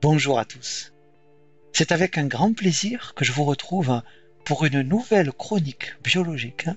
Bonjour 0.00 0.38
à 0.38 0.44
tous. 0.44 0.92
C'est 1.72 1.90
avec 1.90 2.18
un 2.18 2.26
grand 2.26 2.52
plaisir 2.52 3.14
que 3.16 3.24
je 3.24 3.32
vous 3.32 3.42
retrouve 3.42 4.00
pour 4.44 4.64
une 4.64 4.82
nouvelle 4.82 5.32
chronique 5.32 5.94
biologique 6.04 6.68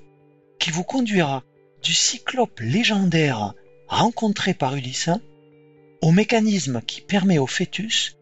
qui 0.57 0.71
vous 0.71 0.83
conduira 0.83 1.43
du 1.83 1.93
cyclope 1.93 2.59
légendaire 2.61 3.53
rencontré 3.87 4.55
par 4.55 4.75
Ulysse 4.75 5.11
au 6.01 6.11
mécanisme 6.11 6.81
qui 6.81 7.01
permet 7.01 7.37
au 7.37 7.45
fœtus 7.45 8.17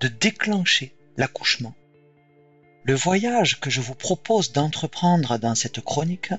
de 0.00 0.08
déclencher 0.08 0.96
l'accouchement. 1.16 1.76
Le 2.82 2.94
voyage 2.94 3.60
que 3.60 3.70
je 3.70 3.80
vous 3.80 3.94
propose 3.94 4.50
d'entreprendre 4.50 5.38
dans 5.38 5.54
cette 5.54 5.80
chronique 5.80 6.32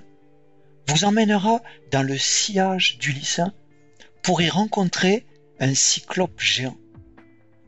vous 0.86 1.06
emmènera 1.06 1.62
dans 1.92 2.04
le 2.04 2.18
sillage 2.18 2.98
d'Ulysse 2.98 3.40
pour 4.22 4.42
y 4.42 4.50
rencontrer 4.50 5.26
un 5.62 5.74
cyclope 5.74 6.42
géant. 6.42 6.76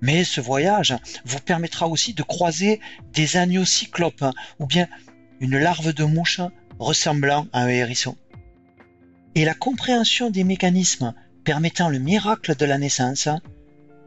Mais 0.03 0.25
ce 0.25 0.41
voyage 0.41 0.93
vous 1.23 1.39
permettra 1.39 1.87
aussi 1.87 2.13
de 2.13 2.23
croiser 2.23 2.81
des 3.13 3.37
agneaux 3.37 3.63
cyclopes 3.63 4.25
ou 4.59 4.65
bien 4.65 4.89
une 5.39 5.57
larve 5.57 5.93
de 5.93 6.03
mouche 6.03 6.41
ressemblant 6.77 7.47
à 7.53 7.61
un 7.61 7.69
hérisson. 7.69 8.17
Et 9.35 9.45
la 9.45 9.53
compréhension 9.53 10.29
des 10.29 10.43
mécanismes 10.43 11.13
permettant 11.45 11.87
le 11.87 11.99
miracle 11.99 12.53
de 12.57 12.65
la 12.65 12.77
naissance 12.77 13.29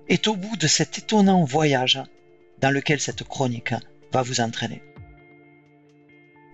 est 0.06 0.28
au 0.28 0.36
bout 0.36 0.58
de 0.58 0.66
cet 0.66 0.98
étonnant 0.98 1.44
voyage 1.44 2.02
dans 2.60 2.70
lequel 2.70 3.00
cette 3.00 3.24
chronique 3.24 3.72
va 4.12 4.20
vous 4.20 4.42
entraîner. 4.42 4.82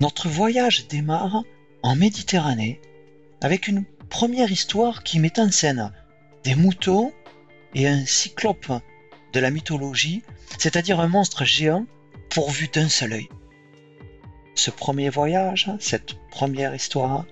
Notre 0.00 0.28
voyage 0.28 0.86
démarre 0.86 1.42
en 1.82 1.96
Méditerranée 1.96 2.80
avec 3.40 3.66
une 3.66 3.84
première 4.08 4.52
histoire 4.52 5.02
qui 5.02 5.18
met 5.18 5.40
en 5.40 5.50
scène 5.50 5.90
des 6.44 6.54
moutons 6.54 7.12
et 7.74 7.88
un 7.88 8.06
cyclope 8.06 8.72
de 9.32 9.40
la 9.40 9.50
mythologie, 9.50 10.22
c'est-à-dire 10.58 11.00
un 11.00 11.08
monstre 11.08 11.44
géant 11.44 11.86
pourvu 12.30 12.68
d'un 12.68 12.88
seul 12.88 13.12
œil. 13.14 13.28
Ce 14.54 14.70
premier 14.70 15.08
voyage, 15.08 15.70
cette 15.80 16.14
première 16.30 16.74
histoire, 16.74 17.24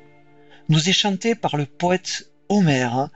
nous 0.69 0.89
est 0.89 0.95
chanté 0.95 1.35
par 1.35 1.57
le 1.57 1.67
poète 1.67 2.31
Homère, 2.49 3.11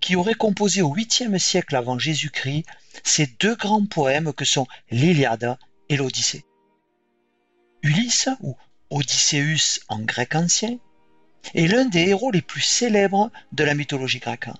qui 0.00 0.16
aurait 0.16 0.34
composé 0.34 0.82
au 0.82 0.94
8e 0.94 1.38
siècle 1.38 1.76
avant 1.76 1.98
Jésus-Christ 1.98 2.64
ces 3.04 3.26
deux 3.26 3.54
grands 3.54 3.86
poèmes 3.86 4.32
que 4.32 4.44
sont 4.44 4.66
l'Iliade 4.90 5.58
et 5.88 5.96
l'Odyssée. 5.96 6.44
Ulysse, 7.82 8.28
ou 8.40 8.56
Odysseus 8.90 9.80
en 9.88 10.00
grec 10.00 10.34
ancien, 10.34 10.78
est 11.54 11.66
l'un 11.66 11.86
des 11.86 12.08
héros 12.08 12.30
les 12.30 12.42
plus 12.42 12.60
célèbres 12.60 13.30
de 13.52 13.64
la 13.64 13.74
mythologie 13.74 14.18
grecque. 14.18 14.50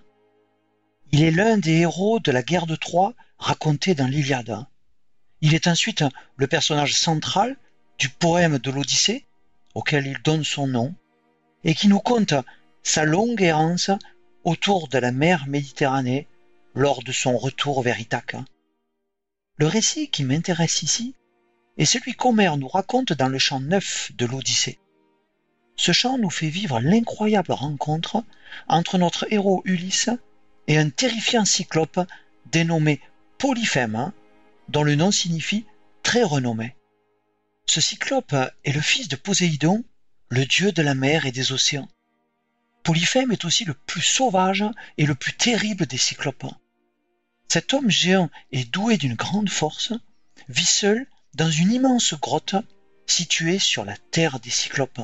Il 1.12 1.25
est 1.25 1.33
l'un 1.33 1.58
des 1.58 1.78
héros 1.78 2.20
de 2.20 2.30
la 2.30 2.42
guerre 2.42 2.66
de 2.66 2.77
Troie 2.77 3.14
racontée 3.36 3.97
dans 3.97 4.06
l'Iliade. 4.06 4.64
Il 5.41 5.55
est 5.55 5.67
ensuite 5.67 6.05
le 6.36 6.47
personnage 6.47 6.94
central 6.94 7.56
du 7.98 8.08
poème 8.08 8.58
de 8.58 8.70
l'Odyssée, 8.70 9.27
auquel 9.75 10.06
il 10.06 10.22
donne 10.22 10.44
son 10.44 10.69
nom, 10.69 10.94
et 11.64 11.75
qui 11.75 11.89
nous 11.89 11.98
conte 11.98 12.34
sa 12.84 13.05
longue 13.05 13.42
errance 13.42 13.91
autour 14.44 14.86
de 14.86 14.98
la 14.98 15.11
mer 15.11 15.47
Méditerranée 15.48 16.28
lors 16.75 17.02
de 17.02 17.11
son 17.11 17.36
retour 17.36 17.83
vers 17.83 17.98
Ithaque. 17.98 18.36
Le 19.56 19.67
récit 19.67 20.11
qui 20.11 20.22
m'intéresse 20.22 20.83
ici 20.83 21.17
est 21.77 21.86
celui 21.86 22.14
qu'Homère 22.14 22.56
nous 22.56 22.69
raconte 22.69 23.12
dans 23.14 23.28
le 23.28 23.39
chant 23.39 23.61
9 23.61 24.12
de 24.17 24.27
l'Odyssée. 24.27 24.78
Ce 25.74 25.91
chant 25.91 26.19
nous 26.19 26.30
fait 26.30 26.50
vivre 26.50 26.78
l'incroyable 26.80 27.52
rencontre 27.52 28.22
entre 28.69 28.97
notre 28.97 29.27
héros 29.33 29.62
Ulysse 29.64 30.11
et 30.71 30.79
un 30.79 30.89
terrifiant 30.89 31.45
cyclope 31.45 31.99
dénommé 32.47 33.01
Polyphème, 33.39 34.13
dont 34.69 34.85
le 34.85 34.95
nom 34.95 35.11
signifie 35.11 35.67
très 36.05 36.23
renommé. 36.23 36.77
Ce 37.67 37.81
cyclope 37.81 38.37
est 38.65 38.71
le 38.71 38.81
fils 38.81 39.09
de 39.09 39.17
Poséidon, 39.17 39.83
le 40.29 40.47
dieu 40.47 40.70
de 40.70 40.80
la 40.80 40.95
mer 40.95 41.27
et 41.27 41.33
des 41.33 41.51
océans. 41.51 41.89
Polyphème 42.85 43.33
est 43.33 43.45
aussi 43.45 43.64
le 43.64 43.75
plus 43.75 44.01
sauvage 44.01 44.64
et 44.97 45.07
le 45.07 45.17
plus 45.17 45.33
terrible 45.33 45.86
des 45.86 45.98
cyclopes. 45.98 46.47
Cet 47.48 47.75
homme 47.75 47.91
géant 47.91 48.30
et 48.53 48.63
doué 48.63 48.97
d'une 48.97 49.17
grande 49.17 49.51
force 49.51 49.92
vit 50.48 50.64
seul 50.64 51.09
dans 51.35 51.51
une 51.51 51.73
immense 51.73 52.14
grotte 52.14 52.55
située 53.09 53.59
sur 53.59 53.85
la 53.85 53.97
terre 54.13 54.39
des 54.39 54.51
cyclopes. 54.51 55.01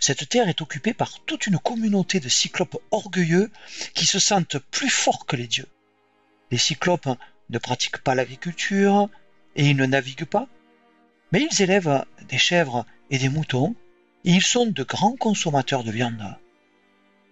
Cette 0.00 0.28
terre 0.28 0.48
est 0.48 0.60
occupée 0.60 0.94
par 0.94 1.20
toute 1.24 1.46
une 1.46 1.58
communauté 1.58 2.20
de 2.20 2.28
cyclopes 2.28 2.80
orgueilleux 2.90 3.50
qui 3.94 4.06
se 4.06 4.18
sentent 4.18 4.58
plus 4.58 4.90
forts 4.90 5.26
que 5.26 5.36
les 5.36 5.46
dieux. 5.46 5.68
Les 6.50 6.58
cyclopes 6.58 7.08
ne 7.50 7.58
pratiquent 7.58 8.02
pas 8.02 8.14
l'agriculture 8.14 9.08
et 9.54 9.68
ils 9.68 9.76
ne 9.76 9.86
naviguent 9.86 10.24
pas, 10.24 10.48
mais 11.32 11.46
ils 11.50 11.62
élèvent 11.62 12.04
des 12.28 12.38
chèvres 12.38 12.86
et 13.10 13.18
des 13.18 13.28
moutons 13.28 13.74
et 14.24 14.32
ils 14.32 14.42
sont 14.42 14.66
de 14.66 14.82
grands 14.82 15.16
consommateurs 15.16 15.84
de 15.84 15.90
viande. 15.90 16.36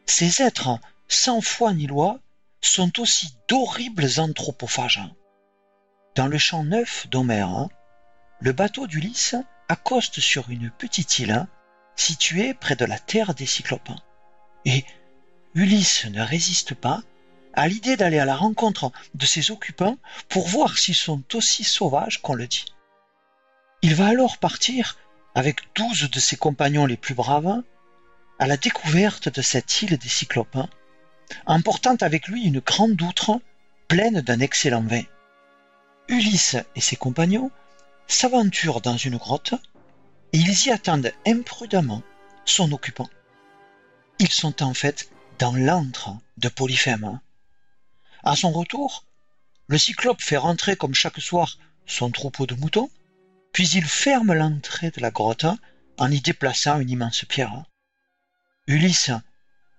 Ces 0.06 0.42
êtres 0.42 0.78
sans 1.08 1.40
foi 1.40 1.72
ni 1.72 1.86
loi 1.86 2.20
sont 2.60 3.00
aussi 3.00 3.34
d'horribles 3.48 4.06
anthropophages. 4.18 5.02
Dans 6.14 6.28
le 6.28 6.38
champ 6.38 6.64
neuf 6.64 7.08
d'Homère, 7.08 7.68
le 8.40 8.52
bateau 8.52 8.86
d'Ulysse 8.86 9.34
accoste 9.68 10.20
sur 10.20 10.50
une 10.50 10.70
petite 10.70 11.18
île 11.18 11.46
situé 11.96 12.54
près 12.54 12.76
de 12.76 12.84
la 12.84 12.98
terre 12.98 13.34
des 13.34 13.46
Cyclopes. 13.46 13.92
Et 14.64 14.84
Ulysse 15.54 16.06
ne 16.06 16.22
résiste 16.22 16.74
pas 16.74 17.02
à 17.52 17.68
l'idée 17.68 17.96
d'aller 17.96 18.18
à 18.18 18.24
la 18.24 18.34
rencontre 18.34 18.90
de 19.14 19.26
ses 19.26 19.50
occupants 19.50 19.96
pour 20.28 20.48
voir 20.48 20.76
s'ils 20.76 20.94
sont 20.94 21.22
aussi 21.34 21.64
sauvages 21.64 22.20
qu'on 22.20 22.34
le 22.34 22.46
dit. 22.46 22.64
Il 23.82 23.94
va 23.94 24.08
alors 24.08 24.38
partir 24.38 24.96
avec 25.34 25.60
douze 25.74 26.10
de 26.10 26.20
ses 26.20 26.36
compagnons 26.36 26.86
les 26.86 26.96
plus 26.96 27.14
braves 27.14 27.62
à 28.38 28.46
la 28.46 28.56
découverte 28.56 29.28
de 29.28 29.42
cette 29.42 29.82
île 29.82 29.96
des 29.96 30.08
Cyclopes, 30.08 30.58
emportant 31.46 31.96
avec 32.00 32.28
lui 32.28 32.44
une 32.44 32.60
grande 32.60 33.00
outre 33.02 33.40
pleine 33.88 34.20
d'un 34.20 34.40
excellent 34.40 34.82
vin. 34.82 35.02
Ulysse 36.08 36.56
et 36.74 36.80
ses 36.80 36.96
compagnons 36.96 37.50
s'aventurent 38.06 38.80
dans 38.80 38.96
une 38.96 39.16
grotte 39.16 39.54
ils 40.36 40.66
y 40.66 40.70
attendent 40.70 41.12
imprudemment 41.26 42.02
son 42.44 42.72
occupant. 42.72 43.08
Ils 44.18 44.32
sont 44.32 44.62
en 44.62 44.74
fait 44.74 45.08
dans 45.38 45.54
l'antre 45.54 46.16
de 46.38 46.48
Polyphème. 46.48 47.20
À 48.24 48.34
son 48.34 48.50
retour, 48.50 49.04
le 49.68 49.78
cyclope 49.78 50.20
fait 50.20 50.36
rentrer 50.36 50.76
comme 50.76 50.94
chaque 50.94 51.20
soir 51.20 51.58
son 51.86 52.10
troupeau 52.10 52.46
de 52.46 52.54
moutons, 52.54 52.90
puis 53.52 53.68
il 53.68 53.84
ferme 53.84 54.32
l'entrée 54.32 54.90
de 54.90 55.00
la 55.00 55.10
grotte 55.12 55.46
en 55.98 56.10
y 56.10 56.20
déplaçant 56.20 56.80
une 56.80 56.90
immense 56.90 57.24
pierre. 57.24 57.64
Ulysse 58.66 59.12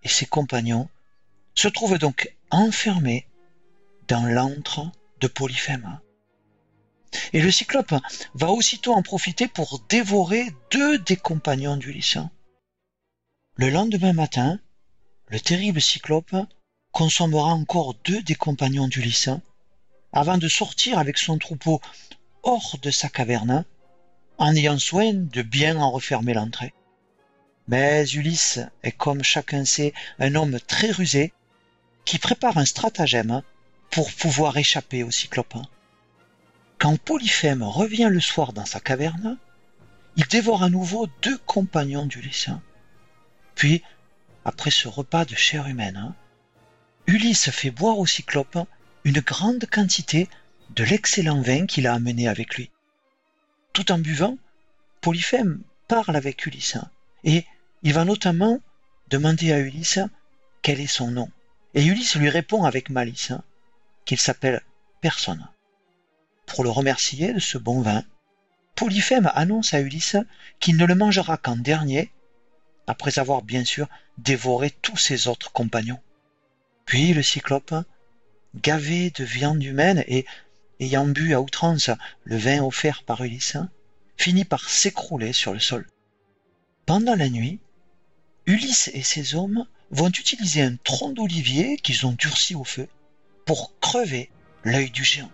et 0.03 0.09
ses 0.09 0.25
compagnons 0.25 0.89
se 1.53 1.67
trouvent 1.67 1.97
donc 1.97 2.33
enfermés 2.51 3.27
dans 4.07 4.25
l'antre 4.25 4.89
de 5.19 5.27
Polyphème. 5.27 5.99
Et 7.33 7.41
le 7.41 7.51
cyclope 7.51 7.93
va 8.33 8.49
aussitôt 8.49 8.93
en 8.93 9.01
profiter 9.01 9.47
pour 9.47 9.79
dévorer 9.89 10.53
deux 10.71 10.97
des 10.99 11.17
compagnons 11.17 11.77
d'Ulysse. 11.77 12.17
Le 13.55 13.69
lendemain 13.69 14.13
matin, 14.13 14.59
le 15.29 15.39
terrible 15.39 15.81
cyclope 15.81 16.35
consommera 16.91 17.53
encore 17.53 17.93
deux 18.05 18.21
des 18.21 18.35
compagnons 18.35 18.87
d'Ulysse 18.87 19.29
avant 20.11 20.37
de 20.37 20.47
sortir 20.47 20.97
avec 20.97 21.17
son 21.17 21.37
troupeau 21.37 21.81
hors 22.43 22.77
de 22.81 22.91
sa 22.91 23.09
caverne 23.09 23.65
en 24.37 24.55
ayant 24.55 24.79
soin 24.79 25.13
de 25.13 25.41
bien 25.41 25.77
en 25.77 25.91
refermer 25.91 26.33
l'entrée. 26.33 26.73
Mais 27.67 28.05
Ulysse 28.07 28.59
est 28.83 28.91
comme 28.91 29.23
chacun 29.23 29.65
sait 29.65 29.93
un 30.19 30.35
homme 30.35 30.59
très 30.59 30.91
rusé 30.91 31.33
qui 32.05 32.19
prépare 32.19 32.57
un 32.57 32.65
stratagème 32.65 33.41
pour 33.89 34.11
pouvoir 34.13 34.55
échapper 34.57 35.03
au 35.03 35.11
cyclope. 35.11 35.55
Quand 36.77 36.97
Polyphème 37.01 37.63
revient 37.63 38.09
le 38.11 38.19
soir 38.19 38.53
dans 38.53 38.65
sa 38.65 38.79
caverne, 38.79 39.37
il 40.17 40.27
dévore 40.27 40.63
à 40.63 40.69
nouveau 40.69 41.07
deux 41.21 41.37
compagnons 41.39 42.05
d'Ulysse. 42.05 42.49
Puis, 43.55 43.81
après 44.43 44.71
ce 44.71 44.87
repas 44.87 45.25
de 45.25 45.35
chair 45.35 45.67
humaine, 45.67 46.13
Ulysse 47.07 47.49
fait 47.49 47.71
boire 47.71 47.97
au 47.97 48.05
cyclope 48.05 48.57
une 49.03 49.19
grande 49.19 49.65
quantité 49.71 50.27
de 50.71 50.83
l'excellent 50.83 51.41
vin 51.41 51.65
qu'il 51.65 51.87
a 51.87 51.93
amené 51.93 52.27
avec 52.27 52.55
lui. 52.55 52.71
Tout 53.73 53.91
en 53.91 53.99
buvant, 53.99 54.37
Polyphème 55.01 55.61
parle 55.87 56.15
avec 56.15 56.45
Ulysse 56.45 56.77
et 57.23 57.45
il 57.83 57.93
va 57.93 58.05
notamment 58.05 58.59
demander 59.09 59.51
à 59.51 59.59
Ulysse 59.59 59.99
quel 60.61 60.79
est 60.79 60.87
son 60.87 61.11
nom. 61.11 61.29
Et 61.73 61.85
Ulysse 61.85 62.15
lui 62.15 62.29
répond 62.29 62.63
avec 62.63 62.89
malice 62.89 63.33
qu'il 64.05 64.19
s'appelle 64.19 64.61
personne. 65.01 65.47
Pour 66.45 66.63
le 66.63 66.69
remercier 66.69 67.33
de 67.33 67.39
ce 67.39 67.57
bon 67.57 67.81
vin, 67.81 68.03
Polyphème 68.75 69.31
annonce 69.35 69.73
à 69.73 69.79
Ulysse 69.79 70.17
qu'il 70.59 70.77
ne 70.77 70.85
le 70.85 70.95
mangera 70.95 71.37
qu'en 71.37 71.55
dernier, 71.55 72.11
après 72.87 73.19
avoir 73.19 73.41
bien 73.41 73.63
sûr 73.63 73.87
dévoré 74.17 74.71
tous 74.81 74.97
ses 74.97 75.27
autres 75.27 75.51
compagnons. 75.51 75.99
Puis 76.85 77.13
le 77.13 77.23
cyclope, 77.23 77.73
gavé 78.55 79.11
de 79.11 79.23
viande 79.23 79.63
humaine 79.63 80.03
et 80.07 80.25
ayant 80.79 81.07
bu 81.07 81.33
à 81.33 81.41
outrance 81.41 81.89
le 82.25 82.37
vin 82.37 82.63
offert 82.63 83.03
par 83.03 83.23
Ulysse, 83.23 83.57
finit 84.17 84.45
par 84.45 84.69
s'écrouler 84.69 85.33
sur 85.33 85.53
le 85.53 85.59
sol. 85.59 85.87
Pendant 86.85 87.15
la 87.15 87.29
nuit, 87.29 87.59
Ulysse 88.45 88.91
et 88.93 89.03
ses 89.03 89.35
hommes 89.35 89.65
vont 89.89 90.09
utiliser 90.09 90.61
un 90.61 90.75
tronc 90.75 91.13
d'olivier 91.13 91.77
qu'ils 91.77 92.05
ont 92.05 92.13
durci 92.13 92.55
au 92.55 92.63
feu 92.63 92.87
pour 93.45 93.79
crever 93.79 94.29
l'œil 94.63 94.91
du 94.91 95.03
géant. 95.03 95.31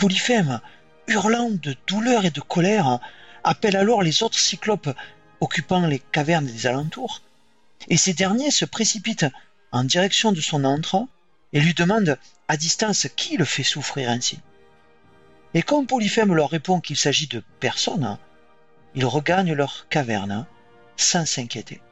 Polyphème, 0.00 0.60
hurlant 1.08 1.50
de 1.50 1.76
douleur 1.86 2.24
et 2.24 2.30
de 2.30 2.40
colère, 2.40 3.00
appelle 3.44 3.76
alors 3.76 4.02
les 4.02 4.22
autres 4.22 4.38
cyclopes 4.38 4.88
occupant 5.40 5.86
les 5.86 5.98
cavernes 5.98 6.46
des 6.46 6.66
alentours, 6.66 7.20
et 7.88 7.98
ces 7.98 8.14
derniers 8.14 8.50
se 8.50 8.64
précipitent 8.64 9.26
en 9.72 9.84
direction 9.84 10.32
de 10.32 10.40
son 10.40 10.64
antre 10.64 11.06
et 11.52 11.60
lui 11.60 11.74
demandent 11.74 12.18
à 12.48 12.56
distance 12.56 13.08
qui 13.14 13.36
le 13.36 13.44
fait 13.44 13.62
souffrir 13.62 14.08
ainsi. 14.08 14.38
Et 15.52 15.60
comme 15.60 15.86
Polyphème 15.86 16.32
leur 16.32 16.48
répond 16.48 16.80
qu'il 16.80 16.96
s'agit 16.96 17.26
de 17.26 17.44
personne, 17.60 18.16
ils 18.94 19.04
regagnent 19.04 19.52
leur 19.52 19.86
caverne 19.90 20.46
sans 20.96 21.26
s'inquiéter. 21.26 21.82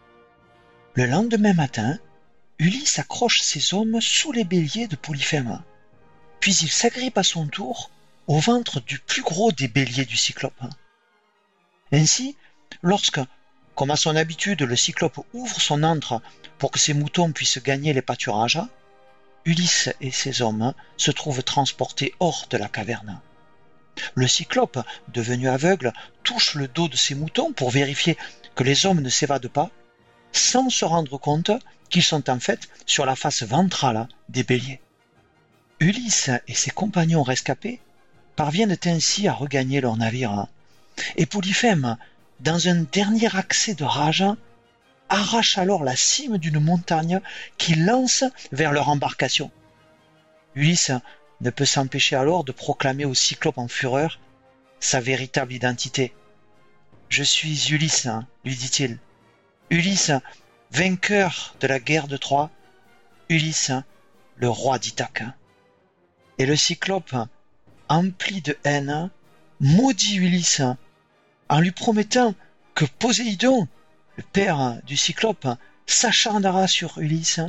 Le 0.95 1.05
lendemain 1.05 1.53
matin, 1.53 1.99
Ulysse 2.59 2.99
accroche 2.99 3.43
ses 3.43 3.75
hommes 3.75 4.01
sous 4.01 4.33
les 4.33 4.45
béliers 4.45 4.89
de 4.89 4.97
Polyphème, 4.97 5.61
puis 6.41 6.55
il 6.55 6.71
s'agrippe 6.71 7.19
à 7.19 7.23
son 7.23 7.47
tour 7.49 7.91
au 8.29 8.39
ventre 8.39 8.81
du 8.81 8.99
plus 8.99 9.23
gros 9.23 9.53
des 9.53 9.69
béliers 9.69 10.05
du 10.05 10.17
cyclope. 10.17 10.63
Ainsi, 11.93 12.37
lorsque, 12.83 13.21
comme 13.75 13.91
à 13.91 13.97
son 13.97 14.15
habitude, 14.15 14.63
le 14.63 14.77
cyclope 14.77 15.19
ouvre 15.33 15.61
son 15.61 15.83
antre 15.83 16.21
pour 16.59 16.71
que 16.71 16.79
ses 16.79 16.93
moutons 16.93 17.33
puissent 17.33 17.63
gagner 17.63 17.95
les 17.95 18.03
pâturages, 18.03 18.61
Ulysse 19.47 19.89
et 20.03 20.11
ses 20.11 20.43
hommes 20.43 20.75
se 20.99 21.11
trouvent 21.11 21.43
transportés 21.43 22.15
hors 22.21 22.47
de 22.51 22.59
la 22.59 22.69
caverne. 22.69 23.19
Le 24.15 24.29
cyclope, 24.29 24.79
devenu 25.09 25.49
aveugle, 25.49 25.95
touche 26.23 26.55
le 26.55 26.69
dos 26.69 26.89
de 26.89 26.97
ses 26.97 27.15
moutons 27.15 27.53
pour 27.53 27.71
vérifier 27.71 28.19
que 28.55 28.63
les 28.63 28.85
hommes 28.85 29.01
ne 29.01 29.09
s'évadent 29.09 29.49
pas, 29.49 29.71
sans 30.33 30.69
se 30.69 30.85
rendre 30.85 31.17
compte 31.17 31.51
qu'ils 31.89 32.03
sont 32.03 32.29
en 32.29 32.39
fait 32.39 32.69
sur 32.85 33.07
la 33.07 33.17
face 33.17 33.43
ventrale 33.43 34.07
des 34.29 34.43
béliers. 34.43 34.83
Ulysse 35.81 36.31
et 36.47 36.55
ses 36.55 36.71
compagnons 36.71 37.23
rescapés 37.23 37.81
parviennent 38.39 38.79
ainsi 38.85 39.27
à 39.27 39.33
regagner 39.33 39.81
leur 39.81 39.97
navire. 39.97 40.47
Et 41.17 41.27
Polyphème, 41.27 41.97
dans 42.39 42.69
un 42.69 42.83
dernier 42.83 43.37
accès 43.37 43.75
de 43.75 43.83
rage, 43.83 44.25
arrache 45.09 45.59
alors 45.59 45.83
la 45.83 45.97
cime 45.97 46.39
d'une 46.39 46.61
montagne 46.61 47.21
qui 47.57 47.75
lance 47.75 48.23
vers 48.53 48.71
leur 48.71 48.91
embarcation. 48.91 49.51
Ulysse 50.55 50.93
ne 51.41 51.51
peut 51.51 51.65
s'empêcher 51.65 52.15
alors 52.15 52.45
de 52.45 52.53
proclamer 52.53 53.05
au 53.05 53.13
cyclope 53.13 53.59
en 53.59 53.67
fureur 53.67 54.21
sa 54.79 55.01
véritable 55.01 55.53
identité. 55.53 56.15
Je 57.09 57.25
suis 57.25 57.73
Ulysse, 57.73 58.07
lui 58.45 58.55
dit-il. 58.55 58.99
Ulysse, 59.69 60.13
vainqueur 60.71 61.57
de 61.59 61.67
la 61.67 61.81
guerre 61.81 62.07
de 62.07 62.17
Troie. 62.17 62.53
Ulysse, 63.29 63.73
le 64.37 64.49
roi 64.49 64.79
d'Ithaque. 64.79 65.25
Et 66.39 66.47
le 66.47 66.55
cyclope, 66.55 67.17
empli 67.89 68.41
de 68.43 68.57
haine, 68.65 69.11
maudit 69.61 70.17
Ulysse 70.17 70.63
en 71.49 71.61
lui 71.61 71.73
promettant 71.73 72.35
que 72.75 72.85
Poséidon, 72.85 73.67
le 74.17 74.23
père 74.23 74.81
du 74.87 74.97
cyclope, 74.97 75.49
s'acharnera 75.87 76.69
sur 76.69 76.99
Ulysse 76.99 77.41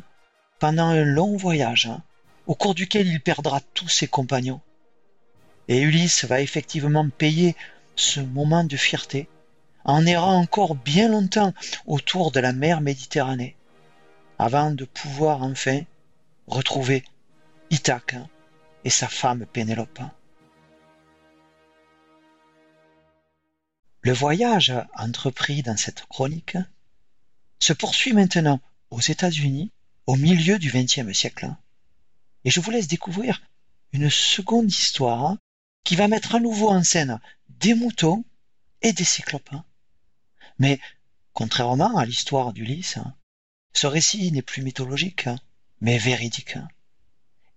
pendant 0.60 0.88
un 0.88 1.04
long 1.04 1.36
voyage 1.36 1.90
au 2.48 2.56
cours 2.56 2.74
duquel 2.74 3.08
il 3.08 3.22
perdra 3.22 3.62
tous 3.74 3.90
ses 3.90 4.08
compagnons. 4.08 4.62
Et 5.68 5.82
Ulysse 5.82 6.26
va 6.26 6.42
effectivement 6.42 7.08
payer 7.10 7.56
ce 7.96 8.20
moment 8.20 8.64
de 8.64 8.76
fierté 8.76 9.30
en 9.84 10.06
errant 10.06 10.36
encore 10.36 10.76
bien 10.76 11.10
longtemps 11.10 11.54
autour 11.86 12.32
de 12.32 12.40
la 12.40 12.54
mer 12.54 12.82
Méditerranée, 12.82 13.56
avant 14.40 14.72
de 14.72 14.86
pouvoir 14.86 15.44
enfin 15.44 15.82
retrouver 16.48 17.04
Ithaque 17.70 18.16
et 18.84 18.90
sa 18.90 19.08
femme 19.08 19.46
Pénélope. 19.46 20.02
Le 24.02 24.14
voyage 24.14 24.74
entrepris 24.96 25.62
dans 25.62 25.76
cette 25.76 26.06
chronique 26.06 26.58
se 27.60 27.74
poursuit 27.74 28.14
maintenant 28.14 28.62
aux 28.92 29.02
États-Unis 29.02 29.72
au 30.08 30.16
milieu 30.16 30.58
du 30.58 30.72
XXe 30.72 31.12
siècle. 31.12 31.54
Et 32.46 32.50
je 32.50 32.62
vous 32.62 32.72
laisse 32.72 32.88
découvrir 32.88 33.42
une 33.92 34.10
seconde 34.10 34.72
histoire 34.72 35.36
qui 35.84 35.98
va 35.98 36.08
mettre 36.08 36.36
à 36.36 36.40
nouveau 36.40 36.70
en 36.70 36.82
scène 36.82 37.20
des 37.50 37.74
moutons 37.74 38.24
et 38.82 38.94
des 38.94 39.04
cyclopes. 39.04 39.54
Mais, 40.60 40.80
contrairement 41.34 41.98
à 41.98 42.06
l'histoire 42.06 42.54
d'Ulysse, 42.54 43.00
ce 43.74 43.88
récit 43.88 44.32
n'est 44.32 44.42
plus 44.42 44.62
mythologique, 44.62 45.28
mais 45.82 45.98
véridique. 45.98 46.58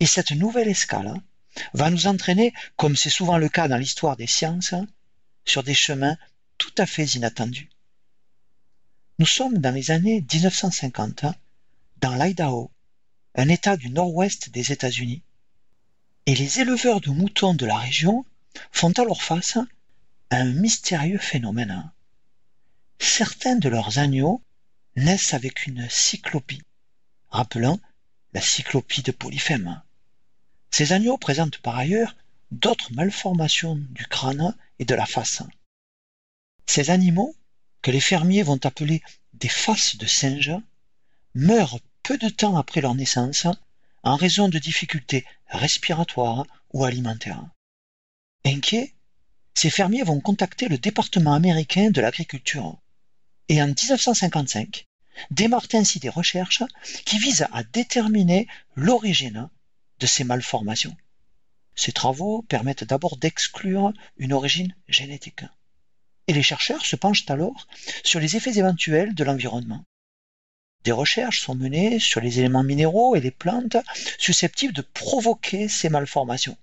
Et 0.00 0.06
cette 0.06 0.32
nouvelle 0.32 0.68
escale 0.68 1.14
va 1.72 1.90
nous 1.90 2.08
entraîner, 2.08 2.52
comme 2.76 2.96
c'est 2.96 3.10
souvent 3.10 3.38
le 3.38 3.48
cas 3.48 3.68
dans 3.68 3.76
l'histoire 3.76 4.16
des 4.16 4.26
sciences, 4.26 4.74
sur 5.44 5.62
des 5.62 5.74
chemins 5.74 6.16
tout 6.62 6.74
à 6.78 6.86
fait 6.86 7.16
inattendus. 7.16 7.68
Nous 9.18 9.26
sommes 9.26 9.58
dans 9.58 9.74
les 9.74 9.90
années 9.90 10.24
1950, 10.32 11.24
dans 12.00 12.14
l'Idaho, 12.14 12.70
un 13.34 13.48
État 13.48 13.76
du 13.76 13.90
nord-ouest 13.90 14.50
des 14.50 14.70
États-Unis, 14.70 15.22
et 16.26 16.36
les 16.36 16.60
éleveurs 16.60 17.00
de 17.00 17.10
moutons 17.10 17.54
de 17.54 17.66
la 17.66 17.76
région 17.76 18.24
font 18.70 18.92
alors 18.92 19.24
face 19.24 19.56
à 20.30 20.36
un 20.36 20.52
mystérieux 20.52 21.18
phénomène. 21.18 21.90
Certains 23.00 23.56
de 23.56 23.68
leurs 23.68 23.98
agneaux 23.98 24.40
naissent 24.94 25.34
avec 25.34 25.66
une 25.66 25.90
cyclopie, 25.90 26.62
rappelant 27.30 27.80
la 28.34 28.40
cyclopie 28.40 29.02
de 29.02 29.10
Polyphème. 29.10 29.82
Ces 30.70 30.92
agneaux 30.92 31.18
présentent 31.18 31.58
par 31.58 31.76
ailleurs 31.76 32.14
d'autres 32.52 32.92
malformations 32.92 33.74
du 33.74 34.06
crâne 34.06 34.56
et 34.78 34.84
de 34.84 34.94
la 34.94 35.06
face. 35.06 35.42
Ces 36.66 36.90
animaux, 36.90 37.34
que 37.82 37.90
les 37.90 38.00
fermiers 38.00 38.42
vont 38.42 38.60
appeler 38.64 39.02
des 39.34 39.48
faces 39.48 39.96
de 39.96 40.06
singe, 40.06 40.52
meurent 41.34 41.80
peu 42.02 42.18
de 42.18 42.28
temps 42.28 42.56
après 42.56 42.80
leur 42.80 42.94
naissance 42.94 43.46
en 44.02 44.16
raison 44.16 44.48
de 44.48 44.58
difficultés 44.58 45.24
respiratoires 45.48 46.44
ou 46.72 46.84
alimentaires. 46.84 47.44
Inquiets, 48.44 48.94
ces 49.54 49.70
fermiers 49.70 50.02
vont 50.02 50.20
contacter 50.20 50.68
le 50.68 50.78
département 50.78 51.34
américain 51.34 51.90
de 51.90 52.00
l'agriculture. 52.00 52.78
Et 53.48 53.62
en 53.62 53.66
1955, 53.66 54.86
démarrent 55.30 55.68
ainsi 55.74 56.00
des 56.00 56.08
recherches 56.08 56.62
qui 57.04 57.18
visent 57.18 57.46
à 57.52 57.62
déterminer 57.62 58.48
l'origine 58.74 59.48
de 60.00 60.06
ces 60.06 60.24
malformations. 60.24 60.96
Ces 61.74 61.92
travaux 61.92 62.42
permettent 62.42 62.84
d'abord 62.84 63.16
d'exclure 63.16 63.92
une 64.16 64.32
origine 64.32 64.74
génétique. 64.88 65.44
Et 66.32 66.34
les 66.34 66.42
chercheurs 66.42 66.86
se 66.86 66.96
penchent 66.96 67.28
alors 67.28 67.66
sur 68.04 68.18
les 68.18 68.36
effets 68.36 68.56
éventuels 68.56 69.14
de 69.14 69.22
l'environnement. 69.22 69.84
Des 70.82 70.90
recherches 70.90 71.42
sont 71.42 71.54
menées 71.54 71.98
sur 71.98 72.22
les 72.22 72.38
éléments 72.38 72.62
minéraux 72.62 73.14
et 73.14 73.20
les 73.20 73.30
plantes 73.30 73.76
susceptibles 74.16 74.72
de 74.72 74.80
provoquer 74.80 75.68
ces 75.68 75.90
malformations. 75.90 76.56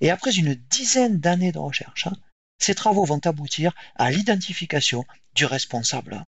Et 0.00 0.08
après 0.10 0.34
une 0.34 0.54
dizaine 0.54 1.20
d'années 1.20 1.52
de 1.52 1.58
recherche, 1.58 2.06
hein, 2.06 2.16
ces 2.58 2.74
travaux 2.74 3.04
vont 3.04 3.20
aboutir 3.26 3.74
à 3.96 4.10
l'identification 4.10 5.04
du 5.34 5.44
responsable. 5.44 6.24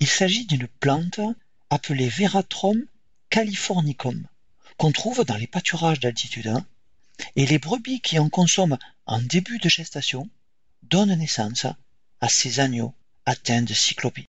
Il 0.00 0.08
s'agit 0.08 0.46
d'une 0.46 0.68
plante 0.68 1.20
appelée 1.68 2.08
Veratrum 2.08 2.86
californicum, 3.28 4.26
qu'on 4.78 4.92
trouve 4.92 5.22
dans 5.26 5.36
les 5.36 5.46
pâturages 5.46 6.00
d'altitude, 6.00 6.50
et 7.36 7.44
les 7.44 7.58
brebis 7.58 8.00
qui 8.00 8.18
en 8.18 8.30
consomment 8.30 8.78
en 9.04 9.20
début 9.20 9.58
de 9.58 9.68
gestation 9.68 10.30
donnent 10.82 11.14
naissance 11.14 11.66
à 12.20 12.28
ces 12.28 12.60
agneaux 12.60 12.94
atteints 13.26 13.62
de 13.62 13.74
cyclopie. 13.74 14.26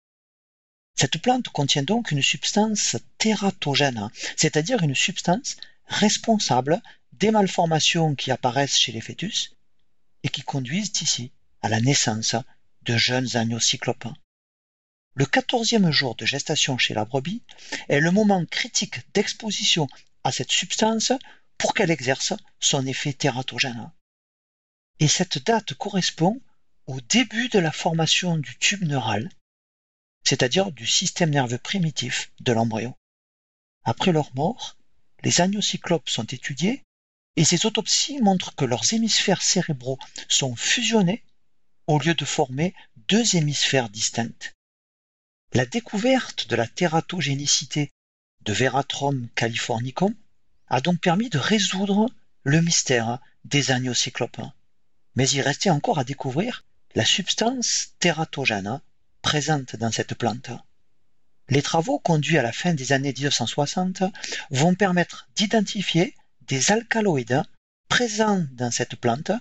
Cette 0.95 1.21
plante 1.21 1.49
contient 1.49 1.83
donc 1.83 2.11
une 2.11 2.23
substance 2.23 2.95
tératogène, 3.19 4.09
c'est-à-dire 4.35 4.81
une 4.81 4.95
substance 4.95 5.57
responsable 5.85 6.81
des 7.13 7.31
malformations 7.31 8.15
qui 8.15 8.31
apparaissent 8.31 8.77
chez 8.77 8.91
les 8.91 9.01
fœtus 9.01 9.55
et 10.23 10.29
qui 10.29 10.41
conduisent 10.41 11.01
ici 11.01 11.31
à 11.61 11.69
la 11.69 11.79
naissance 11.79 12.35
de 12.81 12.97
jeunes 12.97 13.35
agneaux 13.37 13.59
cyclopes. 13.59 14.07
Le 15.13 15.25
quatorzième 15.25 15.91
jour 15.91 16.15
de 16.15 16.25
gestation 16.25 16.77
chez 16.77 16.93
la 16.93 17.05
brebis 17.05 17.41
est 17.89 17.99
le 17.99 18.11
moment 18.11 18.45
critique 18.45 18.99
d'exposition 19.13 19.87
à 20.23 20.31
cette 20.31 20.51
substance 20.51 21.11
pour 21.57 21.73
qu'elle 21.73 21.91
exerce 21.91 22.33
son 22.59 22.85
effet 22.85 23.13
tératogène. 23.13 23.91
Et 24.99 25.07
cette 25.07 25.43
date 25.43 25.73
correspond 25.73 26.41
au 26.85 26.99
début 27.01 27.49
de 27.49 27.59
la 27.59 27.71
formation 27.71 28.37
du 28.37 28.57
tube 28.57 28.83
neural 28.83 29.29
c'est-à-dire 30.27 30.73
du 30.73 30.85
système 30.85 31.29
nerveux 31.29 31.57
primitif 31.57 32.33
de 32.41 32.51
l'embryon. 32.51 32.93
Après 33.85 34.11
leur 34.11 34.35
mort, 34.35 34.75
les 35.23 35.39
agneaux 35.39 35.61
cyclopes 35.61 36.09
sont 36.09 36.25
étudiés 36.25 36.83
et 37.37 37.45
ces 37.45 37.65
autopsies 37.65 38.19
montrent 38.19 38.53
que 38.53 38.65
leurs 38.65 38.93
hémisphères 38.93 39.41
cérébraux 39.41 39.97
sont 40.27 40.53
fusionnés 40.57 41.23
au 41.85 41.97
lieu 41.97 42.13
de 42.13 42.25
former 42.25 42.75
deux 43.07 43.37
hémisphères 43.37 43.89
distincts. 43.89 44.51
La 45.53 45.65
découverte 45.65 46.49
de 46.49 46.57
la 46.57 46.67
tératogénicité 46.67 47.89
de 48.41 48.51
Veratrum 48.51 49.29
californicum 49.33 50.13
a 50.67 50.81
donc 50.81 50.99
permis 50.99 51.29
de 51.29 51.37
résoudre 51.37 52.09
le 52.43 52.61
mystère 52.61 53.19
des 53.45 53.71
agneaux 53.71 53.93
cyclopes. 53.93 54.41
Mais 55.17 55.27
il 55.31 55.41
restait 55.41 55.71
encore 55.71 55.97
à 55.97 56.03
découvrir 56.03 56.63
la 56.93 57.03
substance 57.03 57.95
tératogène 57.97 58.79
présente 59.23 59.75
dans 59.75 59.91
cette 59.91 60.13
plante. 60.13 60.51
Les 61.49 61.63
travaux 61.63 61.97
conduits 61.97 62.37
à 62.37 62.43
la 62.43 62.51
fin 62.51 62.75
des 62.75 62.91
années 62.93 63.13
1960 63.13 64.03
vont 64.51 64.75
permettre 64.75 65.27
d'identifier 65.35 66.13
des 66.41 66.71
alcaloïdes 66.71 67.41
présents 67.89 68.45
dans 68.51 68.69
cette 68.69 68.95
plante 68.95 69.31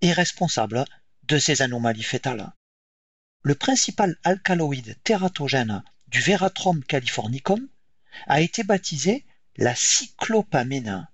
et 0.00 0.12
responsables 0.12 0.84
de 1.24 1.38
ces 1.38 1.60
anomalies 1.60 2.04
fétales. 2.04 2.52
Le 3.42 3.56
principal 3.56 4.16
alcaloïde 4.22 4.96
tératogène 5.02 5.82
du 6.06 6.20
Veratrum 6.20 6.84
californicum 6.84 7.66
a 8.28 8.40
été 8.40 8.62
baptisé 8.62 9.26
la 9.56 9.74
cyclopamine. 9.74 11.08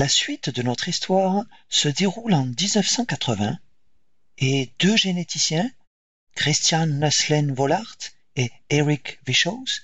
La 0.00 0.08
suite 0.08 0.48
de 0.48 0.62
notre 0.62 0.88
histoire 0.88 1.44
se 1.68 1.86
déroule 1.86 2.32
en 2.32 2.46
1980 2.46 3.58
et 4.38 4.72
deux 4.78 4.96
généticiens, 4.96 5.70
Christian 6.34 6.86
Neslen 6.86 7.52
Vollart 7.52 7.98
et 8.34 8.50
Eric 8.70 9.18
Vichos, 9.26 9.82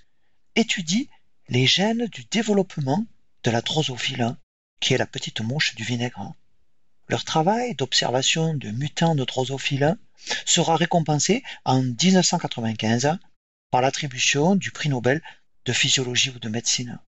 étudient 0.54 1.04
les 1.50 1.66
gènes 1.66 2.06
du 2.06 2.25
développement 2.30 3.04
de 3.44 3.50
la 3.50 3.61
drosophile, 3.61 4.35
qui 4.80 4.94
est 4.94 4.96
la 4.96 5.04
petite 5.04 5.42
mouche 5.42 5.75
du 5.75 5.85
vinaigre. 5.85 6.32
Leur 7.08 7.26
travail 7.26 7.75
d'observation 7.75 8.54
de 8.54 8.70
mutants 8.70 9.16
de 9.16 9.25
drosophile 9.25 9.99
sera 10.46 10.76
récompensé 10.76 11.42
en 11.66 11.82
1995 11.82 13.18
par 13.70 13.82
l'attribution 13.82 14.56
du 14.56 14.70
prix 14.70 14.88
Nobel 14.88 15.23
de 15.66 15.75
physiologie 15.75 16.30
ou 16.30 16.38
de 16.38 16.49
médecine. 16.49 17.00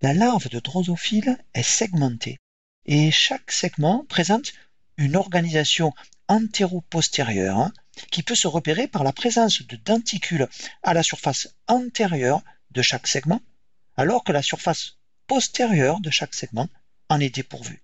La 0.00 0.14
larve 0.14 0.48
de 0.48 0.60
drosophile 0.60 1.36
est 1.54 1.64
segmentée 1.64 2.38
et 2.86 3.10
chaque 3.10 3.50
segment 3.50 4.04
présente 4.04 4.52
une 4.96 5.16
organisation 5.16 5.92
antéro-postérieure 6.28 7.72
qui 8.12 8.22
peut 8.22 8.36
se 8.36 8.46
repérer 8.46 8.86
par 8.86 9.02
la 9.02 9.12
présence 9.12 9.62
de 9.62 9.74
denticules 9.74 10.48
à 10.84 10.94
la 10.94 11.02
surface 11.02 11.48
antérieure 11.66 12.44
de 12.70 12.80
chaque 12.80 13.08
segment, 13.08 13.42
alors 13.96 14.22
que 14.22 14.30
la 14.30 14.42
surface 14.42 14.98
postérieure 15.26 15.98
de 15.98 16.10
chaque 16.10 16.34
segment 16.34 16.68
en 17.08 17.18
est 17.18 17.34
dépourvue. 17.34 17.82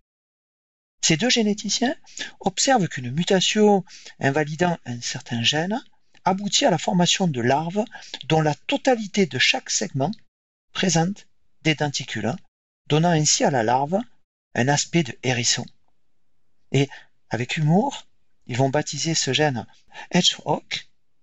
Ces 1.00 1.16
deux 1.16 1.30
généticiens 1.30 1.96
observent 2.38 2.86
qu'une 2.86 3.10
mutation 3.10 3.84
invalidant 4.20 4.78
un 4.86 5.00
certain 5.00 5.42
gène 5.42 5.82
aboutit 6.24 6.64
à 6.64 6.70
la 6.70 6.78
formation 6.78 7.26
de 7.26 7.40
larves 7.40 7.84
dont 8.26 8.40
la 8.40 8.54
totalité 8.54 9.26
de 9.26 9.40
chaque 9.40 9.70
segment 9.70 10.12
présente 10.72 11.26
des 11.64 11.74
denticules, 11.74 12.34
donnant 12.88 13.10
ainsi 13.10 13.42
à 13.42 13.50
la 13.50 13.62
larve 13.62 13.98
un 14.54 14.68
aspect 14.68 15.02
de 15.02 15.18
hérisson. 15.22 15.66
Et 16.72 16.88
avec 17.30 17.56
humour, 17.56 18.06
ils 18.46 18.56
vont 18.56 18.68
baptiser 18.68 19.14
ce 19.14 19.32
gène 19.32 19.66
hedgehog, 20.10 20.64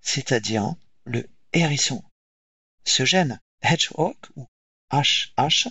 c'est-à-dire 0.01 0.74
le 1.05 1.29
hérisson. 1.53 2.03
Ce 2.83 3.05
gène 3.05 3.39
hedgehog 3.62 4.17
ou 4.36 4.48
HH 4.91 5.67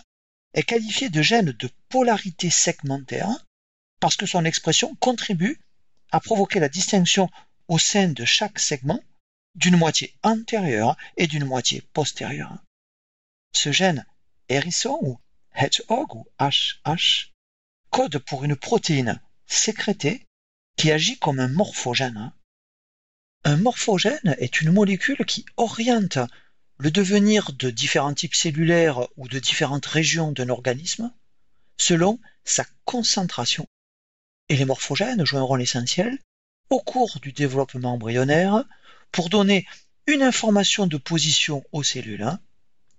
est 0.54 0.62
qualifié 0.62 1.10
de 1.10 1.22
gène 1.22 1.52
de 1.52 1.70
polarité 1.88 2.50
segmentaire 2.50 3.46
parce 4.00 4.16
que 4.16 4.26
son 4.26 4.44
expression 4.44 4.94
contribue 4.96 5.60
à 6.12 6.20
provoquer 6.20 6.60
la 6.60 6.68
distinction 6.68 7.28
au 7.68 7.78
sein 7.78 8.08
de 8.08 8.24
chaque 8.24 8.58
segment 8.58 9.00
d'une 9.54 9.76
moitié 9.76 10.14
antérieure 10.22 10.96
et 11.16 11.26
d'une 11.26 11.44
moitié 11.44 11.82
postérieure. 11.92 12.56
Ce 13.52 13.72
gène 13.72 14.06
hérisson 14.50 14.98
ou 15.00 15.18
hedgehog 15.54 16.14
ou 16.14 16.26
HH 16.38 17.32
code 17.90 18.18
pour 18.18 18.44
une 18.44 18.56
protéine 18.56 19.20
sécrétée 19.46 20.26
qui 20.76 20.92
agit 20.92 21.18
comme 21.18 21.40
un 21.40 21.48
morphogène. 21.48 22.32
Un 23.44 23.56
morphogène 23.56 24.36
est 24.38 24.60
une 24.60 24.72
molécule 24.72 25.24
qui 25.24 25.44
oriente 25.56 26.18
le 26.78 26.90
devenir 26.90 27.52
de 27.52 27.70
différents 27.70 28.14
types 28.14 28.34
cellulaires 28.34 29.06
ou 29.16 29.28
de 29.28 29.38
différentes 29.38 29.86
régions 29.86 30.32
d'un 30.32 30.48
organisme 30.48 31.12
selon 31.78 32.18
sa 32.44 32.64
concentration. 32.84 33.66
Et 34.48 34.56
les 34.56 34.64
morphogènes 34.64 35.24
jouent 35.24 35.38
un 35.38 35.42
rôle 35.42 35.62
essentiel 35.62 36.18
au 36.70 36.80
cours 36.80 37.18
du 37.20 37.32
développement 37.32 37.94
embryonnaire 37.94 38.64
pour 39.12 39.28
donner 39.28 39.66
une 40.06 40.22
information 40.22 40.86
de 40.86 40.96
position 40.96 41.64
aux 41.72 41.82
cellules 41.82 42.22
hein, 42.22 42.40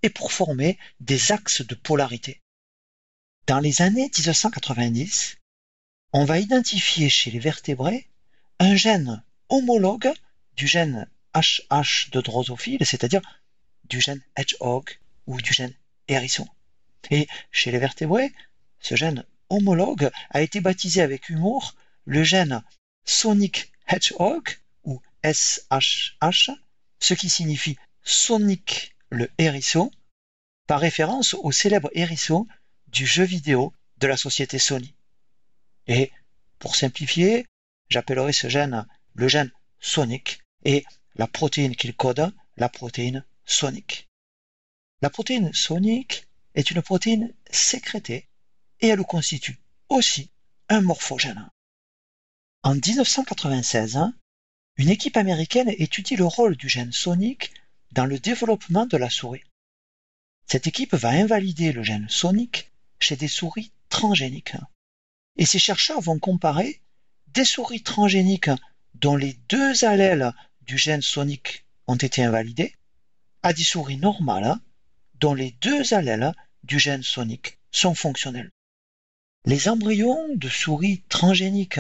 et 0.04 0.10
pour 0.10 0.32
former 0.32 0.78
des 1.00 1.32
axes 1.32 1.62
de 1.62 1.76
polarité. 1.76 2.42
Dans 3.48 3.60
les 3.60 3.82
années 3.82 4.10
1990, 4.18 5.38
on 6.14 6.26
va 6.26 6.40
identifier 6.40 7.10
chez 7.10 7.32
les 7.32 7.40
vertébrés 7.40 8.08
un 8.60 8.76
gène 8.76 9.24
homologue 9.50 10.12
du 10.56 10.68
gène 10.68 11.08
HH 11.34 12.12
de 12.12 12.22
drosophile, 12.22 12.86
c'est-à-dire 12.86 13.22
du 13.86 14.02
gène 14.02 14.22
hedgehog 14.36 15.00
ou 15.28 15.42
du 15.42 15.54
gène 15.54 15.74
hérisson. 16.08 16.48
Et 17.10 17.28
chez 17.52 17.72
les 17.72 17.80
vertébrés, 17.80 18.32
ce 18.80 18.96
gène 18.96 19.26
homologue 19.50 20.12
a 20.30 20.42
été 20.42 20.62
baptisé 20.62 21.02
avec 21.02 21.30
humour 21.30 21.76
le 22.06 22.24
gène 22.24 22.64
sonic 23.06 23.72
hedgehog 23.88 24.60
ou 24.84 25.02
SHH, 25.24 26.52
ce 27.00 27.14
qui 27.14 27.30
signifie 27.30 27.78
sonic 28.04 28.96
le 29.12 29.30
hérisson, 29.38 29.92
par 30.68 30.80
référence 30.80 31.34
au 31.36 31.52
célèbre 31.52 31.90
hérisson 31.94 32.48
du 32.88 33.06
jeu 33.06 33.24
vidéo 33.24 33.74
de 33.98 34.08
la 34.08 34.18
société 34.18 34.58
Sony. 34.58 34.96
Et 35.88 36.12
pour 36.60 36.76
simplifier, 36.76 37.46
j'appellerai 37.90 38.34
ce 38.34 38.48
gène 38.48 38.88
le 39.14 39.28
gène 39.28 39.52
sonic 39.80 40.40
et 40.64 40.86
la 41.16 41.28
protéine 41.28 41.76
qu'il 41.76 41.94
code 41.94 42.34
la 42.58 42.70
protéine 42.70 43.26
sonique. 43.46 44.08
La 45.02 45.10
protéine 45.10 45.54
sonique 45.54 46.28
est 46.56 46.72
une 46.72 46.82
protéine 46.82 47.34
sécrétée 47.50 48.28
et 48.80 48.88
elle 48.88 49.04
constitue 49.04 49.60
aussi 49.90 50.30
un 50.70 50.82
morphogène. 50.82 51.50
En 52.64 52.76
1996, 52.76 54.00
une 54.78 54.90
équipe 54.90 55.18
américaine 55.18 55.70
étudie 55.70 56.16
le 56.16 56.26
rôle 56.26 56.56
du 56.56 56.70
gène 56.70 56.92
sonique 56.92 57.54
dans 57.92 58.06
le 58.06 58.20
développement 58.20 58.86
de 58.86 58.98
la 58.98 59.10
souris. 59.10 59.44
Cette 60.48 60.68
équipe 60.68 60.96
va 60.96 61.10
invalider 61.10 61.72
le 61.72 61.84
gène 61.84 62.10
sonique 62.10 62.72
chez 63.00 63.16
des 63.16 63.28
souris 63.28 63.72
transgéniques. 63.90 64.56
Et 65.38 65.46
ces 65.46 65.60
chercheurs 65.60 66.02
vont 66.02 66.20
comparer 66.20 66.82
des 67.28 67.46
souris 67.46 67.84
transgéniques 67.84 68.50
dont 68.96 69.16
les 69.16 69.34
deux 69.50 69.86
allèles 69.86 70.34
du 70.62 70.78
gène 70.78 71.02
sonique 71.02 71.66
ont 71.88 71.96
été 71.96 72.24
invalidés 72.24 72.76
à 73.44 73.54
des 73.54 73.64
souris 73.64 73.98
normales 73.98 74.58
dont 75.16 75.34
les 75.34 75.52
deux 75.62 75.94
allèles 75.94 76.34
du 76.64 76.80
gène 76.80 77.04
sonique 77.04 77.60
sont 77.72 77.96
fonctionnels. 77.96 78.52
Les 79.46 79.70
embryons 79.70 80.36
de 80.36 80.50
souris 80.50 81.02
transgéniques 81.10 81.80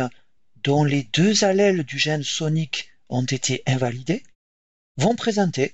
dont 0.63 0.83
les 0.83 1.03
deux 1.03 1.43
allèles 1.43 1.83
du 1.83 1.99
gène 1.99 2.23
sonique 2.23 2.89
ont 3.09 3.25
été 3.25 3.63
invalidés 3.65 4.23
vont 4.97 5.15
présenter, 5.15 5.73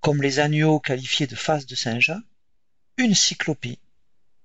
comme 0.00 0.22
les 0.22 0.38
agneaux 0.38 0.80
qualifiés 0.80 1.26
de 1.26 1.36
face 1.36 1.66
de 1.66 1.74
singe, 1.74 2.12
une 2.96 3.14
cyclopie 3.14 3.78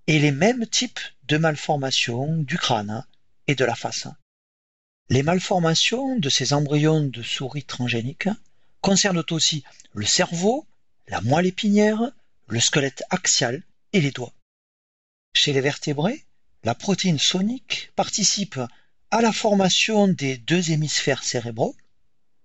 et 0.07 0.19
les 0.19 0.31
mêmes 0.31 0.67
types 0.67 0.99
de 1.23 1.37
malformations 1.37 2.37
du 2.37 2.57
crâne 2.57 3.05
et 3.47 3.55
de 3.55 3.65
la 3.65 3.75
face. 3.75 4.07
Les 5.09 5.23
malformations 5.23 6.17
de 6.17 6.29
ces 6.29 6.53
embryons 6.53 7.03
de 7.03 7.21
souris 7.21 7.63
transgéniques 7.63 8.29
concernent 8.81 9.23
aussi 9.31 9.63
le 9.93 10.05
cerveau, 10.05 10.65
la 11.07 11.21
moelle 11.21 11.45
épinière, 11.47 12.11
le 12.47 12.59
squelette 12.59 13.03
axial 13.09 13.63
et 13.93 14.01
les 14.01 14.11
doigts. 14.11 14.33
Chez 15.33 15.53
les 15.53 15.61
vertébrés, 15.61 16.25
la 16.63 16.75
protéine 16.75 17.19
sonique 17.19 17.91
participe 17.95 18.59
à 19.11 19.21
la 19.21 19.31
formation 19.31 20.07
des 20.07 20.37
deux 20.37 20.71
hémisphères 20.71 21.23
cérébraux 21.23 21.75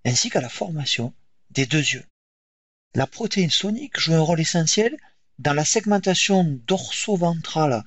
ainsi 0.04 0.30
qu'à 0.30 0.40
la 0.40 0.48
formation 0.48 1.12
des 1.50 1.66
deux 1.66 1.78
yeux. 1.78 2.04
La 2.94 3.06
protéine 3.06 3.50
sonique 3.50 4.00
joue 4.00 4.14
un 4.14 4.20
rôle 4.20 4.40
essentiel 4.40 4.96
dans 5.38 5.52
la 5.52 5.64
segmentation 5.64 6.42
dorso-ventrale 6.66 7.84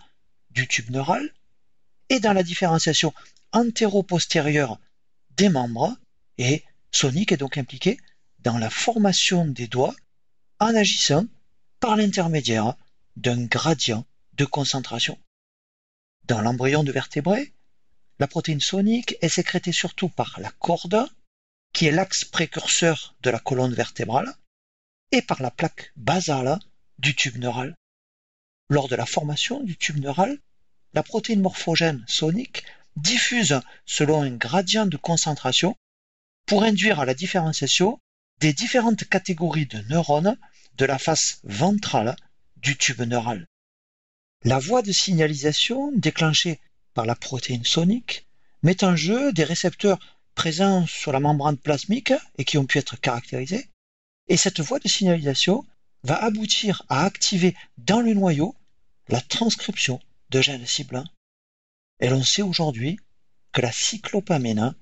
du 0.52 0.66
tube 0.66 0.92
neural 0.92 1.34
et 2.08 2.22
dans 2.22 2.32
la 2.32 2.42
différenciation 2.42 3.14
antéro-postérieure 3.52 4.80
des 5.36 5.50
membres 5.50 5.94
et 6.38 6.64
sonique 6.92 7.34
est 7.34 7.38
donc 7.38 7.58
impliqué 7.58 7.98
dans 8.40 8.58
la 8.58 8.70
formation 8.70 9.46
des 9.46 9.68
doigts 9.68 9.96
en 10.60 10.74
agissant 10.74 11.26
par 11.82 11.98
l'intermédiaire 11.98 12.76
d'un 13.18 13.44
gradient 13.44 14.06
de 14.34 14.46
concentration. 14.46 15.20
Dans 16.24 16.42
l'embryon 16.42 16.86
de 16.86 16.94
vertébré, 16.94 17.54
la 18.20 18.28
protéine 18.28 18.62
sonique 18.62 19.18
est 19.20 19.28
sécrétée 19.28 19.74
surtout 19.74 20.08
par 20.08 20.40
la 20.40 20.52
corde, 20.52 21.10
qui 21.74 21.88
est 21.88 21.92
l'axe 21.92 22.24
précurseur 22.24 23.16
de 23.22 23.30
la 23.30 23.40
colonne 23.40 23.74
vertébrale, 23.74 24.34
et 25.14 25.22
par 25.22 25.44
la 25.44 25.52
plaque 25.52 25.92
basale 25.96 26.58
du 26.98 27.16
tube 27.16 27.38
neural. 27.38 27.76
Lors 28.68 28.88
de 28.88 28.96
la 28.96 29.06
formation 29.06 29.62
du 29.62 29.78
tube 29.78 30.00
neural, 30.00 30.40
la 30.94 31.04
protéine 31.04 31.40
morphogène 31.40 32.04
sonique 32.08 32.64
diffuse 32.96 33.62
selon 33.86 34.24
un 34.24 34.32
gradient 34.32 34.88
de 34.88 34.98
concentration 34.98 35.76
pour 36.48 36.64
induire 36.64 37.06
la 37.06 37.14
différenciation 37.14 38.00
des 38.40 38.54
différentes 38.54 39.08
catégories 39.08 39.68
de 39.68 39.80
neurones 39.90 40.36
de 40.78 40.86
la 40.86 40.98
face 40.98 41.40
ventrale 41.44 42.16
du 42.58 42.76
tube 42.76 43.02
neural. 43.02 43.46
La 44.44 44.58
voie 44.58 44.82
de 44.82 44.92
signalisation 44.92 45.92
déclenchée 45.92 46.60
par 46.96 47.06
la 47.06 47.14
protéine 47.16 47.66
sonique 47.66 48.26
met 48.64 48.84
en 48.84 48.96
jeu 48.96 49.32
des 49.32 49.44
récepteurs 49.44 50.00
présents 50.34 50.88
sur 50.88 51.12
la 51.12 51.20
membrane 51.20 51.58
plasmique 51.58 52.14
et 52.40 52.46
qui 52.46 52.58
ont 52.58 52.66
pu 52.66 52.80
être 52.80 53.00
caractérisés, 53.00 53.70
et 54.28 54.38
cette 54.38 54.60
voie 54.60 54.80
de 54.80 54.88
signalisation 54.88 55.66
va 56.04 56.22
aboutir 56.22 56.84
à 56.90 57.06
activer 57.06 57.56
dans 57.78 58.02
le 58.02 58.14
noyau 58.14 58.56
la 59.08 59.22
transcription 59.22 60.00
de 60.30 60.42
gènes 60.42 60.66
ciblants. 60.66 61.08
Et 62.00 62.10
l'on 62.10 62.24
sait 62.24 62.42
aujourd'hui 62.42 63.00
que 63.52 63.62
la 63.62 63.72
cyclopamine 63.72 64.76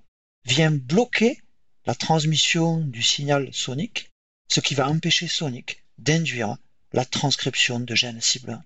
vient 0.45 0.71
bloquer 0.71 1.41
la 1.85 1.95
transmission 1.95 2.77
du 2.77 3.01
signal 3.01 3.53
sonique, 3.53 4.11
ce 4.47 4.59
qui 4.59 4.75
va 4.75 4.87
empêcher 4.87 5.27
Sonic 5.27 5.83
d'induire 5.97 6.57
la 6.93 7.05
transcription 7.05 7.79
de 7.79 7.95
gènes 7.95 8.21
ciblants. 8.21 8.63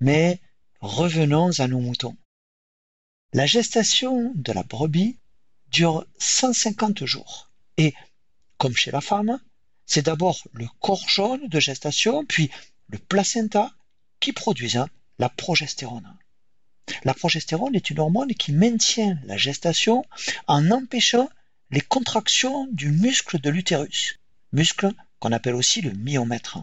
Mais 0.00 0.40
revenons 0.80 1.58
à 1.58 1.68
nos 1.68 1.80
moutons. 1.80 2.16
La 3.32 3.46
gestation 3.46 4.32
de 4.34 4.52
la 4.52 4.62
brebis 4.62 5.18
dure 5.70 6.06
150 6.18 7.04
jours 7.04 7.50
et, 7.76 7.94
comme 8.56 8.76
chez 8.76 8.90
la 8.90 9.00
femme, 9.00 9.38
c'est 9.88 10.04
d'abord 10.04 10.46
le 10.52 10.66
corps 10.80 11.08
jaune 11.08 11.48
de 11.48 11.58
gestation, 11.58 12.24
puis 12.26 12.50
le 12.88 12.98
placenta 12.98 13.72
qui 14.20 14.32
produisent 14.32 14.84
la 15.18 15.30
progestérone. 15.30 16.14
La 17.04 17.14
progestérone 17.14 17.74
est 17.74 17.90
une 17.90 17.98
hormone 17.98 18.34
qui 18.34 18.52
maintient 18.52 19.18
la 19.24 19.38
gestation 19.38 20.04
en 20.46 20.70
empêchant 20.70 21.28
les 21.70 21.80
contractions 21.80 22.66
du 22.70 22.90
muscle 22.90 23.40
de 23.40 23.50
l'utérus, 23.50 24.18
muscle 24.52 24.92
qu'on 25.20 25.32
appelle 25.32 25.54
aussi 25.54 25.80
le 25.80 25.92
myomètre. 25.92 26.58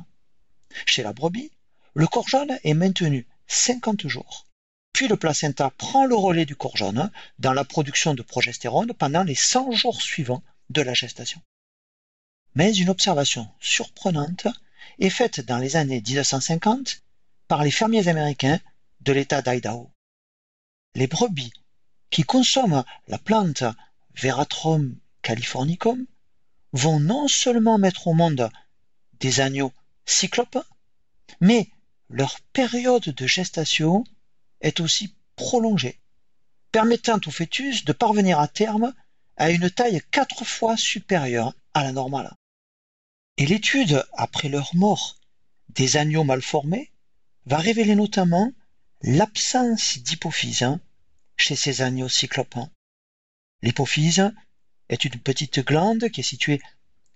Chez 0.86 1.01
la 1.03 1.12
brebis, 1.12 1.51
le 1.96 2.08
corps 2.08 2.29
jaune 2.29 2.58
est 2.63 2.74
maintenu 2.74 3.25
50 3.48 4.08
jours. 4.08 4.46
Puis 4.94 5.08
le 5.08 5.17
placenta 5.17 5.72
prend 5.72 6.05
le 6.05 6.15
relais 6.15 6.46
du 6.46 6.55
corps 6.55 6.77
jaune 6.77 7.12
dans 7.39 7.53
la 7.53 7.65
production 7.65 8.13
de 8.13 8.22
progestérone 8.22 8.94
pendant 8.94 9.24
les 9.24 9.36
100 9.36 9.72
jours 9.72 10.01
suivants 10.01 10.44
de 10.70 10.82
la 10.82 10.94
gestation. 10.94 11.41
Mais 12.56 12.74
une 12.74 12.90
observation 12.90 13.50
surprenante 13.60 14.48
est 15.00 15.10
faite 15.10 15.42
dans 15.42 15.58
les 15.58 15.76
années 15.76 16.02
1950 16.02 17.04
par 17.50 17.64
les 17.64 17.72
fermiers 17.72 18.08
américains 18.08 18.60
de 19.02 19.12
l'État 19.12 19.42
d'Idaho. 19.42 19.92
Les 20.96 21.08
brebis 21.08 21.52
qui 22.10 22.24
consomment 22.24 22.86
la 23.08 23.18
plante 23.18 23.66
Veratrum 24.16 24.98
californicum 25.22 26.06
vont 26.72 27.02
non 27.02 27.28
seulement 27.28 27.78
mettre 27.78 28.08
au 28.08 28.14
monde 28.14 28.50
des 29.20 29.42
agneaux 29.42 29.74
cyclopes, 30.06 30.66
mais 31.42 31.70
leur 32.10 32.40
période 32.54 33.04
de 33.04 33.28
gestation 33.28 34.06
est 34.62 34.80
aussi 34.80 35.14
prolongée, 35.36 36.00
permettant 36.72 37.20
au 37.26 37.32
fœtus 37.32 37.84
de 37.84 37.92
parvenir 37.92 38.39
à 38.39 38.48
terme 38.48 38.94
à 39.36 39.52
une 39.52 39.70
taille 39.70 40.02
quatre 40.12 40.46
fois 40.46 40.78
supérieure 40.78 41.54
à 41.74 41.84
la 41.84 41.91
normale. 41.91 42.34
Et 43.38 43.45
l'étude 43.45 44.06
après 44.13 44.48
leur 44.48 44.74
mort 44.76 45.19
des 45.69 45.98
agneaux 45.98 46.24
mal 46.24 46.41
formés 46.41 46.91
va 47.45 47.58
révéler 47.58 47.95
notamment 47.95 48.54
l'absence 49.02 49.98
d'hypophyse 50.00 50.63
hein, 50.63 50.80
chez 51.36 51.56
ces 51.56 51.82
agneaux 51.82 52.10
cyclopes. 52.10 52.58
L'hypophyse 53.62 54.32
est 54.89 55.04
une 55.04 55.19
petite 55.19 55.60
glande 55.60 56.10
qui 56.10 56.21
est 56.21 56.24
située 56.24 56.62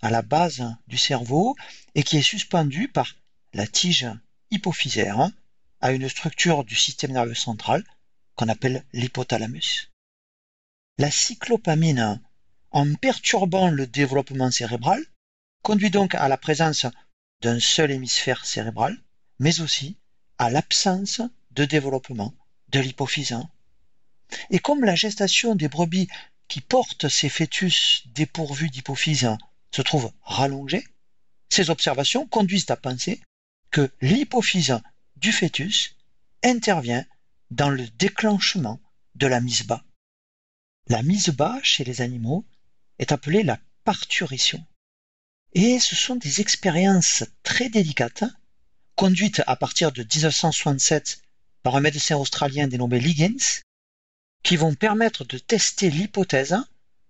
à 0.01 0.09
la 0.09 0.21
base 0.21 0.75
du 0.87 0.97
cerveau 0.97 1.55
et 1.95 2.03
qui 2.03 2.17
est 2.17 2.21
suspendue 2.21 2.89
par 2.89 3.15
la 3.53 3.65
tige 3.65 4.07
hypophysaire 4.51 5.31
à 5.81 5.91
une 5.91 6.09
structure 6.09 6.65
du 6.65 6.75
système 6.75 7.13
nerveux 7.13 7.33
central 7.33 7.83
qu'on 8.35 8.49
appelle 8.49 8.85
l'hypothalamus. 8.93 9.89
La 10.97 11.11
cyclopamine, 11.11 12.21
en 12.71 12.93
perturbant 12.95 13.69
le 13.69 13.87
développement 13.87 14.51
cérébral, 14.51 15.01
conduit 15.61 15.91
donc 15.91 16.15
à 16.15 16.27
la 16.27 16.37
présence 16.37 16.85
d'un 17.41 17.59
seul 17.59 17.91
hémisphère 17.91 18.45
cérébral, 18.45 18.97
mais 19.39 19.61
aussi 19.61 19.97
à 20.37 20.49
l'absence 20.49 21.21
de 21.51 21.65
développement 21.65 22.33
de 22.69 22.79
l'hypophyse. 22.79 23.37
Et 24.49 24.59
comme 24.59 24.83
la 24.83 24.95
gestation 24.95 25.55
des 25.55 25.67
brebis 25.67 26.07
qui 26.47 26.61
portent 26.61 27.09
ces 27.09 27.29
fœtus 27.29 28.03
dépourvus 28.07 28.69
d'hypophyse 28.69 29.29
se 29.73 29.81
trouve 29.81 30.11
rallongée, 30.23 30.85
ces 31.49 31.69
observations 31.69 32.27
conduisent 32.27 32.69
à 32.69 32.75
penser 32.75 33.21
que 33.71 33.91
l'hypophyse 34.01 34.79
du 35.15 35.31
fœtus 35.31 35.95
intervient 36.43 37.05
dans 37.51 37.69
le 37.69 37.87
déclenchement 37.87 38.79
de 39.15 39.27
la 39.27 39.41
mise 39.41 39.63
bas. 39.63 39.83
La 40.87 41.03
mise 41.03 41.29
bas 41.29 41.59
chez 41.63 41.83
les 41.83 42.01
animaux 42.01 42.45
est 42.99 43.11
appelée 43.11 43.43
la 43.43 43.59
parturition. 43.83 44.63
Et 45.53 45.79
ce 45.79 45.95
sont 45.95 46.15
des 46.15 46.41
expériences 46.41 47.23
très 47.43 47.69
délicates 47.69 48.23
conduite 48.95 49.41
à 49.47 49.55
partir 49.55 49.91
de 49.91 50.03
1967 50.03 51.21
par 51.63 51.75
un 51.75 51.81
médecin 51.81 52.17
australien 52.17 52.67
dénommé 52.67 52.99
Liggins, 52.99 53.61
qui 54.43 54.57
vont 54.57 54.75
permettre 54.75 55.25
de 55.25 55.37
tester 55.37 55.89
l'hypothèse 55.89 56.57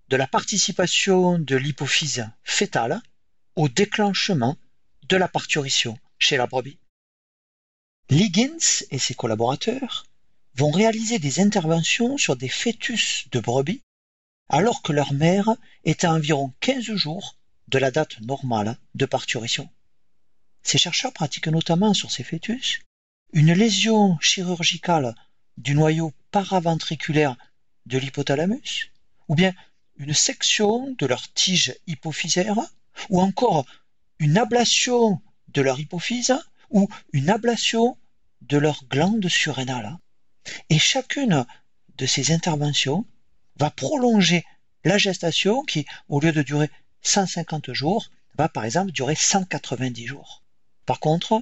de 0.07 0.15
la 0.15 0.27
participation 0.27 1.37
de 1.37 1.55
l'hypophyse 1.55 2.29
fétale 2.43 3.01
au 3.55 3.67
déclenchement 3.67 4.57
de 5.07 5.17
la 5.17 5.27
parturition 5.27 5.99
chez 6.17 6.37
la 6.37 6.47
brebis. 6.47 6.77
Liggins 8.09 8.85
et 8.89 8.99
ses 8.99 9.15
collaborateurs 9.15 10.05
vont 10.55 10.71
réaliser 10.71 11.19
des 11.19 11.39
interventions 11.39 12.17
sur 12.17 12.35
des 12.35 12.49
fœtus 12.49 13.27
de 13.31 13.39
brebis 13.39 13.81
alors 14.47 14.81
que 14.81 14.93
leur 14.93 15.13
mère 15.13 15.55
est 15.83 16.03
à 16.03 16.13
environ 16.13 16.53
15 16.61 16.95
jours 16.95 17.35
de 17.69 17.77
la 17.77 17.91
date 17.91 18.19
normale 18.21 18.77
de 18.95 19.05
parturition. 19.05 19.69
Ces 20.63 20.77
chercheurs 20.77 21.13
pratiquent 21.13 21.47
notamment 21.47 21.93
sur 21.93 22.11
ces 22.11 22.23
fœtus 22.23 22.79
une 23.31 23.53
lésion 23.53 24.17
chirurgicale 24.19 25.15
du 25.57 25.75
noyau 25.75 26.11
paraventriculaire 26.31 27.35
de 27.85 27.99
l'hypothalamus, 27.99 28.91
ou 29.27 29.35
bien 29.35 29.53
une 29.97 30.13
section 30.13 30.95
de 30.97 31.05
leur 31.05 31.31
tige 31.33 31.75
hypophysaire, 31.85 32.59
ou 33.09 33.21
encore 33.21 33.65
une 34.17 34.37
ablation 34.37 35.21
de 35.49 35.61
leur 35.61 35.79
hypophyse, 35.79 36.35
ou 36.71 36.87
une 37.13 37.29
ablation 37.29 37.97
de 38.41 38.57
leur 38.57 38.83
glande 38.85 39.27
surrénale. 39.27 39.97
Et 40.69 40.79
chacune 40.79 41.45
de 41.97 42.05
ces 42.05 42.31
interventions 42.31 43.05
va 43.57 43.69
prolonger 43.69 44.45
la 44.83 44.97
gestation 44.97 45.63
qui, 45.63 45.85
au 46.07 46.19
lieu 46.19 46.31
de 46.31 46.41
durer 46.41 46.69
150 47.01 47.73
jours, 47.73 48.09
va 48.37 48.49
par 48.49 48.65
exemple 48.65 48.91
durer 48.91 49.15
190 49.15 50.07
jours. 50.07 50.43
Par 50.85 50.99
contre, 50.99 51.41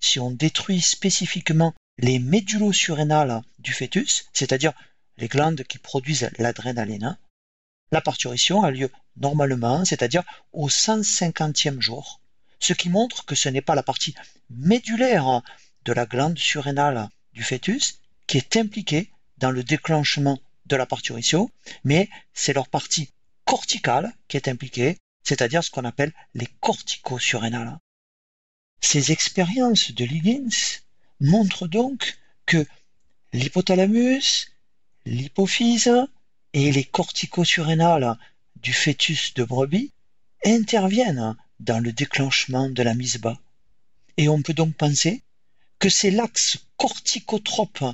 si 0.00 0.20
on 0.20 0.30
détruit 0.30 0.80
spécifiquement 0.80 1.74
les 1.98 2.18
médulosurrénales 2.18 3.42
du 3.58 3.72
fœtus, 3.72 4.26
c'est-à-dire 4.32 4.72
les 5.16 5.28
glandes 5.28 5.64
qui 5.64 5.78
produisent 5.78 6.30
l'adrénaline, 6.38 7.18
la 7.92 8.00
parturition 8.00 8.62
a 8.62 8.70
lieu 8.70 8.90
normalement, 9.16 9.84
c'est-à-dire 9.84 10.24
au 10.52 10.68
150e 10.68 11.80
jour, 11.80 12.20
ce 12.60 12.72
qui 12.72 12.88
montre 12.88 13.24
que 13.24 13.34
ce 13.34 13.48
n'est 13.48 13.60
pas 13.62 13.74
la 13.74 13.82
partie 13.82 14.14
médulaire 14.50 15.42
de 15.84 15.92
la 15.92 16.06
glande 16.06 16.38
surrénale 16.38 17.08
du 17.32 17.42
fœtus 17.42 18.00
qui 18.26 18.38
est 18.38 18.56
impliquée 18.56 19.10
dans 19.38 19.50
le 19.50 19.62
déclenchement 19.62 20.38
de 20.66 20.76
la 20.76 20.86
parturition, 20.86 21.50
mais 21.84 22.08
c'est 22.34 22.52
leur 22.52 22.68
partie 22.68 23.10
corticale 23.46 24.14
qui 24.28 24.36
est 24.36 24.48
impliquée, 24.48 24.98
c'est-à-dire 25.22 25.64
ce 25.64 25.70
qu'on 25.70 25.84
appelle 25.84 26.12
les 26.34 26.48
corticosurrénales. 26.60 27.78
Ces 28.82 29.12
expériences 29.12 29.92
de 29.92 30.04
Liggins 30.04 30.80
montrent 31.20 31.66
donc 31.66 32.18
que 32.44 32.66
l'hypothalamus, 33.32 34.52
l'hypophyse 35.06 36.06
et 36.52 36.70
les 36.70 36.84
corticosurrénales 36.84 38.18
du 38.56 38.72
fœtus 38.72 39.32
de 39.34 39.44
brebis 39.44 39.92
interviennent 40.44 41.36
dans 41.60 41.78
le 41.78 41.92
déclenchement 41.92 42.68
de 42.68 42.82
la 42.82 42.94
mise 42.94 43.18
bas. 43.18 43.40
Et 44.16 44.28
on 44.28 44.42
peut 44.42 44.54
donc 44.54 44.74
penser 44.74 45.22
que 45.78 45.88
c'est 45.88 46.10
l'axe 46.10 46.58
corticotrope 46.76 47.84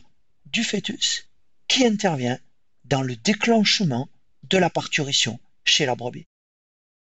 du 0.47 0.65
fœtus 0.65 1.29
qui 1.69 1.87
intervient 1.87 2.39
dans 2.85 3.03
le 3.03 3.17
déclenchement 3.17 4.09
de 4.45 4.59
la 4.59 4.71
parturition 4.71 5.39
chez 5.65 5.87
la 5.87 5.95
brebis. 5.95 6.27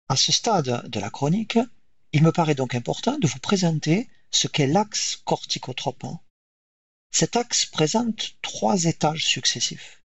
À 0.09 0.17
ce 0.17 0.33
stade 0.33 0.89
de 0.89 1.01
la 1.01 1.11
chronique, 1.11 1.59
il 2.13 2.23
me 2.23 2.33
paraît 2.33 2.55
donc 2.55 2.75
important 2.75 3.19
de 3.19 3.27
vous 3.27 3.41
présenter 3.41 4.09
ce 4.31 4.49
qu'est 4.49 4.67
l'axe 4.67 5.17
corticotrope. 5.25 6.07
Cet 7.11 7.37
axe 7.37 7.67
présente 7.67 8.37
trois 8.43 8.85
étages 8.85 9.25
successifs. 9.25 10.03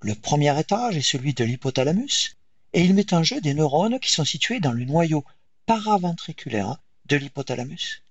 Le 0.00 0.14
premier 0.14 0.58
étage 0.58 0.96
est 0.96 1.02
celui 1.02 1.34
de 1.34 1.44
l'hypothalamus, 1.44 2.36
et 2.72 2.82
il 2.82 2.94
met 2.94 3.14
en 3.14 3.22
jeu 3.22 3.40
des 3.40 3.54
neurones 3.54 3.98
qui 4.00 4.12
sont 4.12 4.24
situés 4.24 4.60
dans 4.60 4.72
le 4.72 4.84
noyau 4.84 5.24
paraventriculaire 5.64 6.76
de 7.06 7.16
l'hypothalamus. 7.16 8.02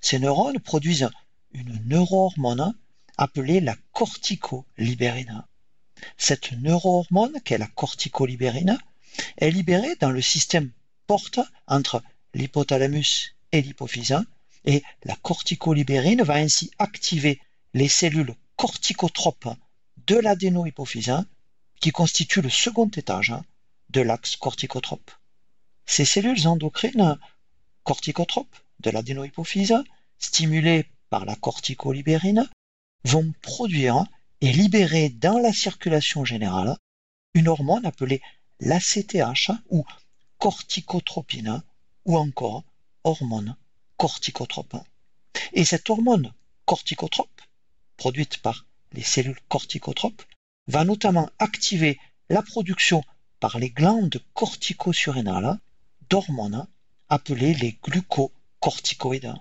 Ces 0.00 0.18
neurones 0.18 0.60
produisent 0.60 1.10
une 1.52 1.80
neurohormone 1.86 2.74
appelée 3.16 3.60
la 3.60 3.76
corticolibérine. 3.92 5.44
Cette 6.16 6.52
neurohormone, 6.52 7.40
qu'est 7.44 7.58
la 7.58 7.66
corticolibérine, 7.66 8.78
est 9.38 9.50
libérée 9.50 9.96
dans 10.00 10.10
le 10.10 10.22
système 10.22 10.70
porte 11.06 11.40
entre 11.66 12.02
l'hypothalamus 12.34 13.34
et 13.52 13.62
l'hypophyse, 13.62 14.18
et 14.64 14.82
la 15.04 15.16
corticolibérine 15.16 16.22
va 16.22 16.34
ainsi 16.34 16.70
activer 16.78 17.40
les 17.74 17.88
cellules 17.88 18.34
corticotropes 18.56 19.48
de 20.06 20.16
l'adénohypophyse, 20.16 21.24
qui 21.80 21.90
constituent 21.90 22.42
le 22.42 22.50
second 22.50 22.88
étage 22.88 23.34
de 23.90 24.00
l'axe 24.00 24.36
corticotrope. 24.36 25.10
Ces 25.84 26.04
cellules 26.04 26.46
endocrines 26.46 27.18
corticotropes 27.82 28.56
de 28.80 28.90
l'adénohypophyse, 28.90 29.74
stimulées 30.18 30.86
par 31.10 31.24
la 31.24 31.34
corticolibérine, 31.34 32.48
vont 33.04 33.32
produire 33.42 34.04
et 34.42 34.52
libérer 34.52 35.08
dans 35.08 35.38
la 35.38 35.52
circulation 35.52 36.24
générale 36.24 36.76
une 37.32 37.46
hormone 37.46 37.86
appelée 37.86 38.20
l'ACTH 38.58 39.52
ou 39.70 39.84
corticotropine 40.38 41.62
ou 42.04 42.18
encore 42.18 42.64
hormone 43.04 43.56
corticotrope. 43.96 44.76
Et 45.52 45.64
cette 45.64 45.88
hormone 45.90 46.32
corticotrope, 46.64 47.40
produite 47.96 48.38
par 48.38 48.66
les 48.90 49.04
cellules 49.04 49.38
corticotropes, 49.48 50.22
va 50.66 50.84
notamment 50.84 51.30
activer 51.38 52.00
la 52.28 52.42
production 52.42 53.04
par 53.38 53.60
les 53.60 53.70
glandes 53.70 54.20
corticosurrénales 54.34 55.60
d'hormones 56.10 56.66
appelées 57.08 57.54
les 57.54 57.78
glucocorticoïdes. 57.80 59.34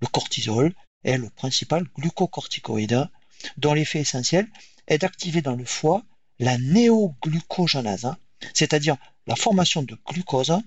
Le 0.00 0.06
cortisol 0.08 0.74
est 1.04 1.16
le 1.16 1.30
principal 1.30 1.84
glucocorticoïde 1.96 3.08
dont 3.56 3.74
l'effet 3.74 4.00
essentiel 4.00 4.46
est 4.86 4.98
d'activer 4.98 5.42
dans 5.42 5.56
le 5.56 5.64
foie 5.64 6.04
la 6.38 6.58
néoglucogenase, 6.58 8.14
c'est-à-dire 8.54 8.96
la 9.26 9.36
formation 9.36 9.82
de 9.82 9.96
glucose 10.06 10.58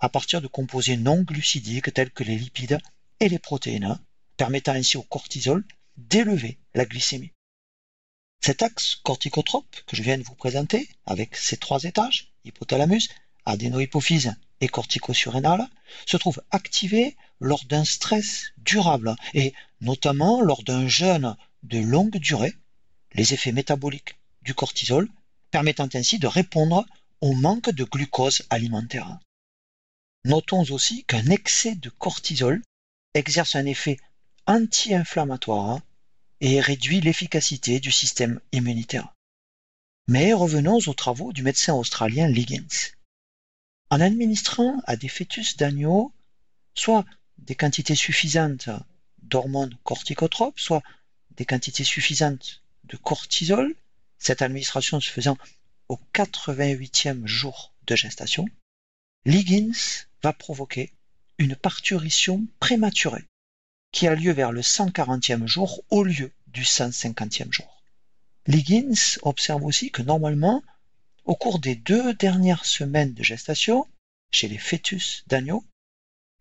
à 0.00 0.08
partir 0.08 0.40
de 0.40 0.46
composés 0.46 0.96
non 0.96 1.22
glucidiques 1.22 1.92
tels 1.92 2.10
que 2.10 2.24
les 2.24 2.36
lipides 2.36 2.78
et 3.20 3.28
les 3.28 3.38
protéines, 3.38 3.98
permettant 4.36 4.72
ainsi 4.72 4.96
au 4.96 5.02
cortisol 5.02 5.64
d'élever 5.96 6.58
la 6.74 6.84
glycémie. 6.84 7.32
Cet 8.40 8.62
axe 8.62 8.96
corticotrope 9.02 9.76
que 9.86 9.96
je 9.96 10.02
viens 10.02 10.16
de 10.16 10.22
vous 10.22 10.36
présenter, 10.36 10.88
avec 11.06 11.36
ses 11.36 11.56
trois 11.56 11.82
étages, 11.82 12.32
hypothalamus, 12.44 13.08
adénohypophyse 13.44 14.34
et 14.60 14.68
corticosurrénale, 14.68 15.66
se 16.06 16.16
trouve 16.16 16.40
activé 16.50 17.16
lors 17.40 17.64
d'un 17.64 17.84
stress 17.84 18.52
durable 18.58 19.16
et 19.34 19.54
notamment 19.80 20.40
lors 20.40 20.62
d'un 20.62 20.86
jeûne 20.86 21.36
de 21.68 21.78
longue 21.78 22.16
durée, 22.16 22.54
les 23.12 23.34
effets 23.34 23.52
métaboliques 23.52 24.18
du 24.42 24.54
cortisol 24.54 25.08
permettant 25.50 25.88
ainsi 25.94 26.18
de 26.18 26.26
répondre 26.26 26.86
au 27.20 27.34
manque 27.34 27.70
de 27.70 27.84
glucose 27.84 28.42
alimentaire. 28.50 29.18
Notons 30.24 30.64
aussi 30.70 31.04
qu'un 31.04 31.26
excès 31.26 31.74
de 31.74 31.90
cortisol 31.90 32.62
exerce 33.14 33.56
un 33.56 33.66
effet 33.66 33.98
anti-inflammatoire 34.46 35.80
et 36.40 36.60
réduit 36.60 37.00
l'efficacité 37.00 37.80
du 37.80 37.90
système 37.90 38.40
immunitaire. 38.52 39.14
Mais 40.06 40.32
revenons 40.32 40.78
aux 40.86 40.94
travaux 40.94 41.32
du 41.32 41.42
médecin 41.42 41.74
australien 41.74 42.28
Liggins. 42.28 42.92
En 43.90 44.00
administrant 44.00 44.80
à 44.86 44.96
des 44.96 45.08
fœtus 45.08 45.56
d'agneau 45.56 46.12
soit 46.74 47.04
des 47.38 47.54
quantités 47.54 47.94
suffisantes 47.94 48.70
d'hormones 49.22 49.76
corticotropes, 49.84 50.60
soit 50.60 50.82
des 51.38 51.46
quantités 51.46 51.84
suffisantes 51.84 52.62
de 52.84 52.96
cortisol, 52.96 53.74
cette 54.18 54.42
administration 54.42 55.00
se 55.00 55.08
faisant 55.08 55.38
au 55.88 55.98
88e 56.12 57.26
jour 57.26 57.72
de 57.86 57.96
gestation, 57.96 58.46
Liggins 59.24 60.04
va 60.22 60.32
provoquer 60.32 60.92
une 61.38 61.54
parturition 61.54 62.44
prématurée 62.58 63.24
qui 63.92 64.08
a 64.08 64.14
lieu 64.14 64.32
vers 64.32 64.52
le 64.52 64.60
140e 64.60 65.46
jour 65.46 65.82
au 65.90 66.02
lieu 66.02 66.32
du 66.48 66.62
150e 66.62 67.52
jour. 67.52 67.82
Liggins 68.46 69.18
observe 69.22 69.64
aussi 69.64 69.90
que 69.90 70.02
normalement, 70.02 70.62
au 71.24 71.36
cours 71.36 71.60
des 71.60 71.76
deux 71.76 72.14
dernières 72.14 72.64
semaines 72.64 73.14
de 73.14 73.22
gestation, 73.22 73.86
chez 74.32 74.48
les 74.48 74.58
fœtus 74.58 75.22
d'agneau, 75.28 75.64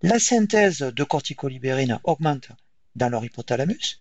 la 0.01 0.19
synthèse 0.19 0.79
de 0.79 1.03
corticolibérine 1.03 1.99
augmente 2.03 2.49
dans 2.95 3.10
leur 3.10 3.23
hypothalamus, 3.23 3.99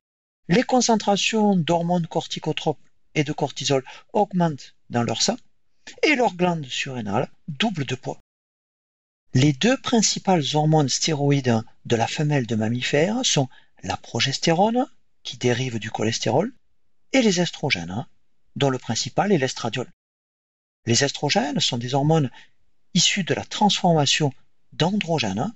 les 0.48 0.62
concentrations 0.62 1.56
d'hormones 1.56 2.06
corticotropes 2.06 2.80
et 3.14 3.24
de 3.24 3.32
cortisol 3.32 3.84
augmentent 4.12 4.74
dans 4.90 5.02
leur 5.02 5.22
sang, 5.22 5.36
et 6.02 6.14
leurs 6.14 6.34
glandes 6.34 6.66
surrénales 6.66 7.30
doublent 7.48 7.86
de 7.86 7.94
poids. 7.94 8.20
Les 9.34 9.52
deux 9.52 9.76
principales 9.76 10.44
hormones 10.54 10.88
stéroïdes 10.88 11.62
de 11.84 11.96
la 11.96 12.06
femelle 12.06 12.46
de 12.46 12.54
mammifère 12.54 13.24
sont 13.24 13.48
la 13.82 13.96
progestérone, 13.96 14.86
qui 15.22 15.36
dérive 15.36 15.78
du 15.78 15.90
cholestérol, 15.90 16.52
et 17.12 17.22
les 17.22 17.40
estrogènes, 17.40 18.06
dont 18.54 18.70
le 18.70 18.78
principal 18.78 19.32
est 19.32 19.38
l'estradiol. 19.38 19.90
Les 20.86 21.04
estrogènes 21.04 21.60
sont 21.60 21.78
des 21.78 21.94
hormones 21.94 22.30
issues 22.94 23.24
de 23.24 23.34
la 23.34 23.44
transformation 23.44 24.32
d'androgènes, 24.72 25.52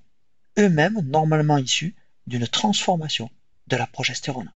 eux-mêmes 0.59 1.00
normalement 1.03 1.59
issus 1.59 1.94
d'une 2.26 2.48
transformation 2.48 3.31
de 3.68 3.76
la 3.76 3.87
progestérone. 3.87 4.53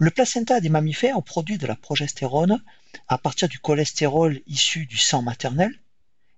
Le 0.00 0.10
placenta 0.10 0.60
des 0.60 0.68
mammifères 0.68 1.20
produit 1.24 1.58
de 1.58 1.66
la 1.66 1.74
progestérone 1.74 2.62
à 3.08 3.18
partir 3.18 3.48
du 3.48 3.58
cholestérol 3.58 4.40
issu 4.46 4.86
du 4.86 4.96
sang 4.96 5.22
maternel 5.22 5.76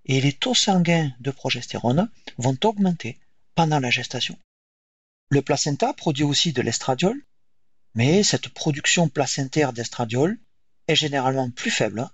et 0.06 0.22
les 0.22 0.32
taux 0.32 0.54
sanguins 0.54 1.12
de 1.20 1.30
progestérone 1.30 2.10
vont 2.38 2.56
augmenter 2.64 3.18
pendant 3.54 3.78
la 3.78 3.90
gestation. 3.90 4.38
Le 5.28 5.42
placenta 5.42 5.92
produit 5.92 6.24
aussi 6.24 6.54
de 6.54 6.62
l'estradiol, 6.62 7.22
mais 7.94 8.22
cette 8.22 8.48
production 8.48 9.10
placentaire 9.10 9.74
d'estradiol 9.74 10.38
est 10.88 10.96
généralement 10.96 11.50
plus 11.50 11.70
faible 11.70 12.08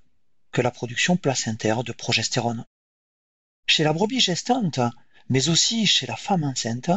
que 0.50 0.62
la 0.62 0.72
production 0.72 1.16
placentaire 1.16 1.84
de 1.84 1.92
progestérone. 1.92 2.64
Chez 3.68 3.84
la 3.84 3.92
brebis 3.92 4.20
gestante, 4.20 4.80
mais 5.28 5.48
aussi 5.48 5.86
chez 5.86 6.06
la 6.06 6.16
femme 6.16 6.42
enceinte, 6.42 6.90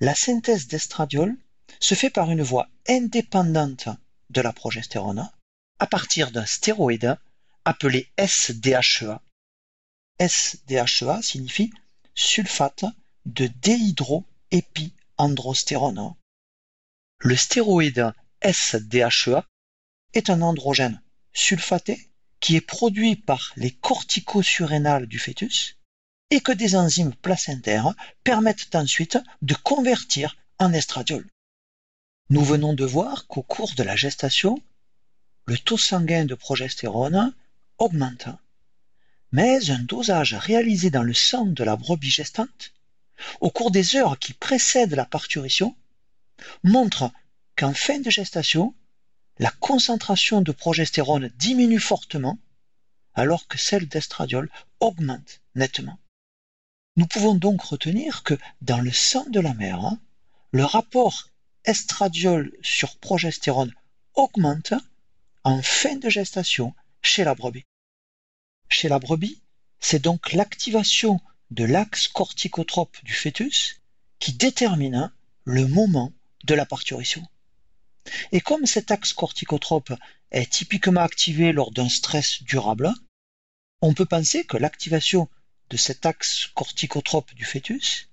la 0.00 0.16
synthèse 0.16 0.66
d'estradiol 0.66 1.36
se 1.80 1.94
fait 1.94 2.10
par 2.10 2.30
une 2.30 2.42
voie 2.42 2.68
indépendante 2.88 3.88
de 4.30 4.40
la 4.40 4.52
progestérone 4.52 5.28
à 5.78 5.86
partir 5.86 6.30
d'un 6.30 6.46
stéroïde 6.46 7.18
appelé 7.64 8.08
SDHEA 8.18 9.20
SDHEA 10.20 11.22
signifie 11.22 11.72
sulfate 12.14 12.84
de 13.26 13.46
déhydroépiandrostérone. 13.46 16.14
Le 17.20 17.36
stéroïde 17.36 18.12
SDHEA 18.42 19.44
est 20.14 20.30
un 20.30 20.42
androgène 20.42 21.00
sulfaté 21.32 22.10
qui 22.40 22.56
est 22.56 22.60
produit 22.60 23.16
par 23.16 23.52
les 23.56 23.72
corticosurrénales 23.72 25.06
du 25.06 25.18
fœtus 25.18 25.76
et 26.30 26.40
que 26.40 26.52
des 26.52 26.76
enzymes 26.76 27.14
placentaires 27.14 27.94
permettent 28.24 28.74
ensuite 28.74 29.18
de 29.42 29.54
convertir 29.54 30.36
en 30.58 30.72
estradiol. 30.72 31.28
Nous 32.30 32.44
venons 32.44 32.74
de 32.74 32.84
voir 32.84 33.26
qu'au 33.26 33.42
cours 33.42 33.74
de 33.74 33.82
la 33.82 33.96
gestation, 33.96 34.62
le 35.46 35.56
taux 35.56 35.78
sanguin 35.78 36.24
de 36.24 36.34
progestérone 36.34 37.34
augmente 37.78 38.28
mais 39.32 39.70
un 39.70 39.80
dosage 39.80 40.34
réalisé 40.34 40.90
dans 40.90 41.02
le 41.02 41.14
sang 41.14 41.46
de 41.46 41.64
la 41.64 41.76
brebis 41.76 42.10
gestante, 42.10 42.72
au 43.40 43.50
cours 43.50 43.70
des 43.70 43.96
heures 43.96 44.18
qui 44.18 44.32
précèdent 44.32 44.94
la 44.94 45.04
parturition, 45.04 45.76
montre 46.62 47.10
qu'en 47.56 47.74
fin 47.74 47.98
de 47.98 48.10
gestation, 48.10 48.74
la 49.38 49.50
concentration 49.50 50.40
de 50.40 50.52
progestérone 50.52 51.30
diminue 51.36 51.80
fortement, 51.80 52.38
alors 53.14 53.48
que 53.48 53.58
celle 53.58 53.88
d'estradiol 53.88 54.50
augmente 54.80 55.40
nettement. 55.54 55.98
Nous 56.96 57.06
pouvons 57.06 57.34
donc 57.34 57.62
retenir 57.62 58.22
que 58.22 58.38
dans 58.62 58.80
le 58.80 58.92
sang 58.92 59.26
de 59.28 59.40
la 59.40 59.54
mère, 59.54 59.96
le 60.52 60.64
rapport 60.64 61.28
estradiol 61.64 62.52
sur 62.62 62.96
progestérone 62.98 63.74
augmente 64.14 64.74
en 65.44 65.62
fin 65.62 65.96
de 65.96 66.08
gestation 66.08 66.74
chez 67.02 67.24
la 67.24 67.34
brebis. 67.34 67.64
Chez 68.68 68.88
la 68.88 68.98
brebis, 68.98 69.40
c'est 69.80 70.02
donc 70.02 70.32
l'activation 70.32 71.20
de 71.50 71.64
l'axe 71.64 72.08
corticotrope 72.08 72.96
du 73.04 73.14
fœtus 73.14 73.80
qui 74.18 74.32
détermine 74.32 75.10
le 75.44 75.66
moment 75.66 76.12
de 76.44 76.54
la 76.54 76.66
parturition. 76.66 77.26
Et 78.32 78.40
comme 78.40 78.66
cet 78.66 78.90
axe 78.90 79.12
corticotrope 79.12 79.92
est 80.30 80.50
typiquement 80.50 81.00
activé 81.00 81.52
lors 81.52 81.70
d'un 81.70 81.88
stress 81.88 82.42
durable, 82.42 82.92
on 83.80 83.94
peut 83.94 84.06
penser 84.06 84.44
que 84.44 84.56
l'activation 84.56 85.28
de 85.70 85.76
cet 85.76 86.06
axe 86.06 86.48
corticotrope 86.54 87.32
du 87.34 87.44
fœtus 87.44 88.08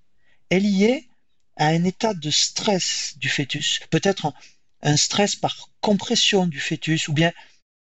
est 0.50 0.60
liée 0.60 1.10
à 1.58 1.68
un 1.68 1.84
état 1.84 2.14
de 2.14 2.30
stress 2.30 3.14
du 3.18 3.30
fœtus, 3.30 3.80
peut-être 3.90 4.34
un 4.82 4.98
stress 4.98 5.36
par 5.36 5.70
compression 5.82 6.48
du 6.48 6.60
fœtus 6.60 7.08
ou 7.08 7.14
bien 7.14 7.32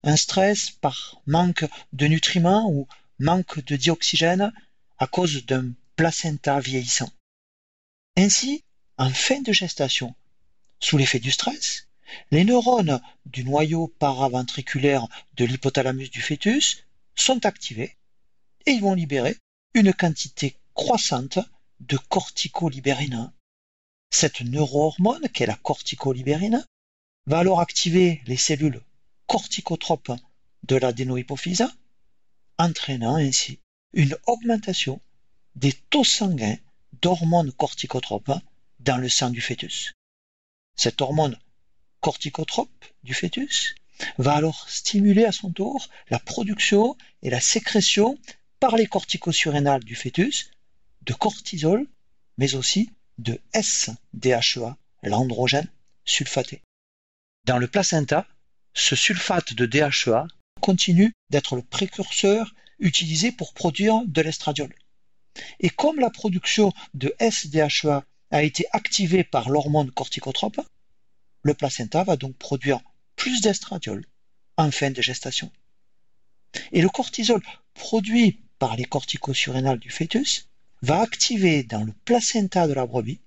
un 0.04 0.16
stress 0.16 0.72
par 0.72 1.22
manque 1.26 1.66
de 1.94 2.08
nutriments 2.08 2.70
ou 2.70 2.88
manque 3.20 3.64
de 3.66 3.76
dioxygène 3.76 4.54
à 4.98 5.08
cause 5.08 5.46
d'un 5.46 5.74
placenta 5.96 6.60
vieillissant. 6.60 7.10
Ainsi, 8.18 8.64
en 8.98 9.10
fin 9.10 9.42
de 9.42 9.52
gestation, 9.52 10.14
sous 10.80 10.98
l'effet 10.98 11.20
du 11.20 11.32
stress, 11.32 11.88
les 12.32 12.44
neurones 12.44 13.02
du 13.26 13.44
noyau 13.44 13.88
paraventriculaire 13.88 15.08
de 15.36 15.46
l'hypothalamus 15.46 16.10
du 16.10 16.22
fœtus 16.22 16.84
sont 17.16 17.46
activés 17.46 17.98
et 18.66 18.72
ils 18.72 18.82
vont 18.82 18.94
libérer 18.94 19.36
une 19.74 19.94
quantité 19.94 20.56
croissante 20.74 21.40
de 21.80 21.98
corticolibérine. 21.98 23.32
Cette 24.14 24.42
neurohormone, 24.42 25.28
qui 25.30 25.42
est 25.42 25.48
la 25.48 25.56
corticolibérine, 25.56 26.64
va 27.26 27.40
alors 27.40 27.60
activer 27.60 28.22
les 28.28 28.38
cellules 28.38 28.80
corticotropes 29.26 30.12
de 30.68 30.76
l'adénohypophyse, 30.76 31.68
entraînant 32.60 33.16
ainsi 33.16 33.60
une 33.92 34.16
augmentation 34.28 35.02
des 35.56 35.74
taux 35.90 36.04
sanguins 36.04 36.58
d'hormones 37.02 37.52
corticotropes 37.54 38.40
dans 38.80 38.98
le 38.98 39.10
sang 39.10 39.32
du 39.32 39.42
fœtus. 39.42 39.94
Cette 40.76 41.02
hormone 41.02 41.40
corticotrope 42.00 42.86
du 43.04 43.16
fœtus 43.16 43.74
va 44.20 44.36
alors 44.36 44.70
stimuler 44.70 45.26
à 45.26 45.32
son 45.32 45.52
tour 45.52 45.90
la 46.12 46.20
production 46.20 46.96
et 47.24 47.32
la 47.32 47.42
sécrétion 47.42 48.20
par 48.60 48.76
les 48.76 48.86
corticosurrénales 48.86 49.84
du 49.84 49.96
fœtus 49.96 50.52
de 51.02 51.14
cortisol, 51.14 51.88
mais 52.38 52.54
aussi 52.54 52.92
de 53.18 53.40
SDHEA, 53.54 54.78
l'androgène 55.04 55.70
sulfaté. 56.06 56.62
Dans 57.46 57.58
le 57.58 57.68
placenta, 57.68 58.28
ce 58.74 58.96
sulfate 58.96 59.54
de 59.54 59.66
DHEA 59.66 60.28
continue 60.62 61.14
d'être 61.30 61.56
le 61.56 61.62
précurseur 61.62 62.54
utilisé 62.80 63.32
pour 63.32 63.54
produire 63.54 64.02
de 64.06 64.22
l'estradiol. 64.22 64.74
Et 65.60 65.70
comme 65.70 66.00
la 66.00 66.10
production 66.10 66.72
de 66.94 67.14
SDHEA 67.20 68.04
a 68.32 68.44
été 68.44 68.66
activée 68.72 69.24
par 69.24 69.50
l'hormone 69.50 69.92
corticotrope, 69.92 70.62
le 71.44 71.54
placenta 71.54 72.04
va 72.04 72.16
donc 72.16 72.36
produire 72.38 72.80
plus 73.16 73.42
d'estradiol 73.42 74.06
en 74.58 74.72
fin 74.72 74.92
de 74.92 75.02
gestation. 75.02 75.52
Et 76.72 76.82
le 76.82 76.90
cortisol 76.90 77.42
produit 77.74 78.40
par 78.60 78.76
les 78.76 78.86
corticosurrénales 78.86 79.80
du 79.80 79.90
fœtus 79.90 80.48
va 80.84 81.00
activer 81.00 81.64
dans 81.64 81.86
le 81.86 81.94
placenta 82.04 82.68
de 82.68 82.74
la 82.74 82.86
brebis 82.86 83.22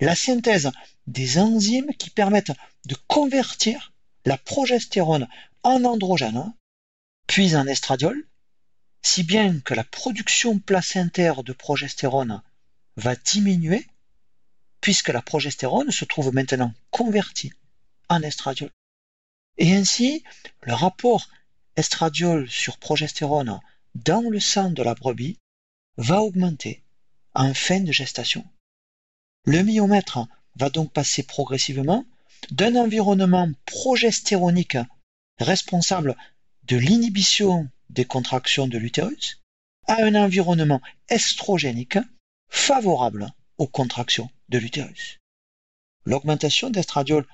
la 0.00 0.16
synthèse 0.16 0.72
des 1.06 1.38
enzymes 1.38 1.94
qui 1.98 2.10
permettent 2.10 2.52
de 2.84 2.96
convertir 3.06 3.92
la 4.24 4.36
progestérone 4.36 5.28
en 5.62 5.84
androgène, 5.84 6.52
puis 7.28 7.54
en 7.54 7.68
estradiol, 7.68 8.26
si 9.02 9.22
bien 9.22 9.60
que 9.60 9.74
la 9.74 9.84
production 9.84 10.58
placentaire 10.58 11.44
de 11.44 11.52
progestérone 11.52 12.42
va 12.96 13.14
diminuer, 13.14 13.86
puisque 14.80 15.10
la 15.10 15.22
progestérone 15.22 15.92
se 15.92 16.04
trouve 16.04 16.34
maintenant 16.34 16.74
convertie 16.90 17.52
en 18.08 18.20
estradiol. 18.22 18.70
Et 19.58 19.76
ainsi, 19.76 20.24
le 20.62 20.74
rapport 20.74 21.28
estradiol 21.76 22.50
sur 22.50 22.78
progestérone 22.78 23.60
dans 23.94 24.28
le 24.28 24.40
sang 24.40 24.70
de 24.70 24.82
la 24.82 24.94
brebis 24.94 25.38
va 25.98 26.20
augmenter 26.20 26.82
en 27.36 27.54
fin 27.54 27.80
de 27.80 27.92
gestation. 27.92 28.44
Le 29.44 29.62
myomètre 29.62 30.26
va 30.56 30.70
donc 30.70 30.92
passer 30.92 31.22
progressivement 31.22 32.04
d'un 32.50 32.76
environnement 32.76 33.50
progestéronique 33.66 34.78
responsable 35.38 36.16
de 36.64 36.76
l'inhibition 36.76 37.68
des 37.90 38.06
contractions 38.06 38.66
de 38.66 38.78
l'utérus 38.78 39.42
à 39.86 40.02
un 40.02 40.14
environnement 40.14 40.80
estrogénique 41.08 41.98
favorable 42.48 43.32
aux 43.58 43.68
contractions 43.68 44.30
de 44.48 44.58
l'utérus. 44.58 45.18
L'augmentation 46.04 46.70
d'estradiol 46.70 47.26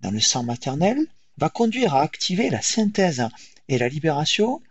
dans 0.00 0.10
le 0.10 0.20
sang 0.20 0.42
maternel 0.42 0.98
va 1.38 1.48
conduire 1.48 1.94
à 1.94 2.02
activer 2.02 2.50
la 2.50 2.62
synthèse 2.62 3.26
et 3.68 3.78
la 3.78 3.88
libération 3.88 4.62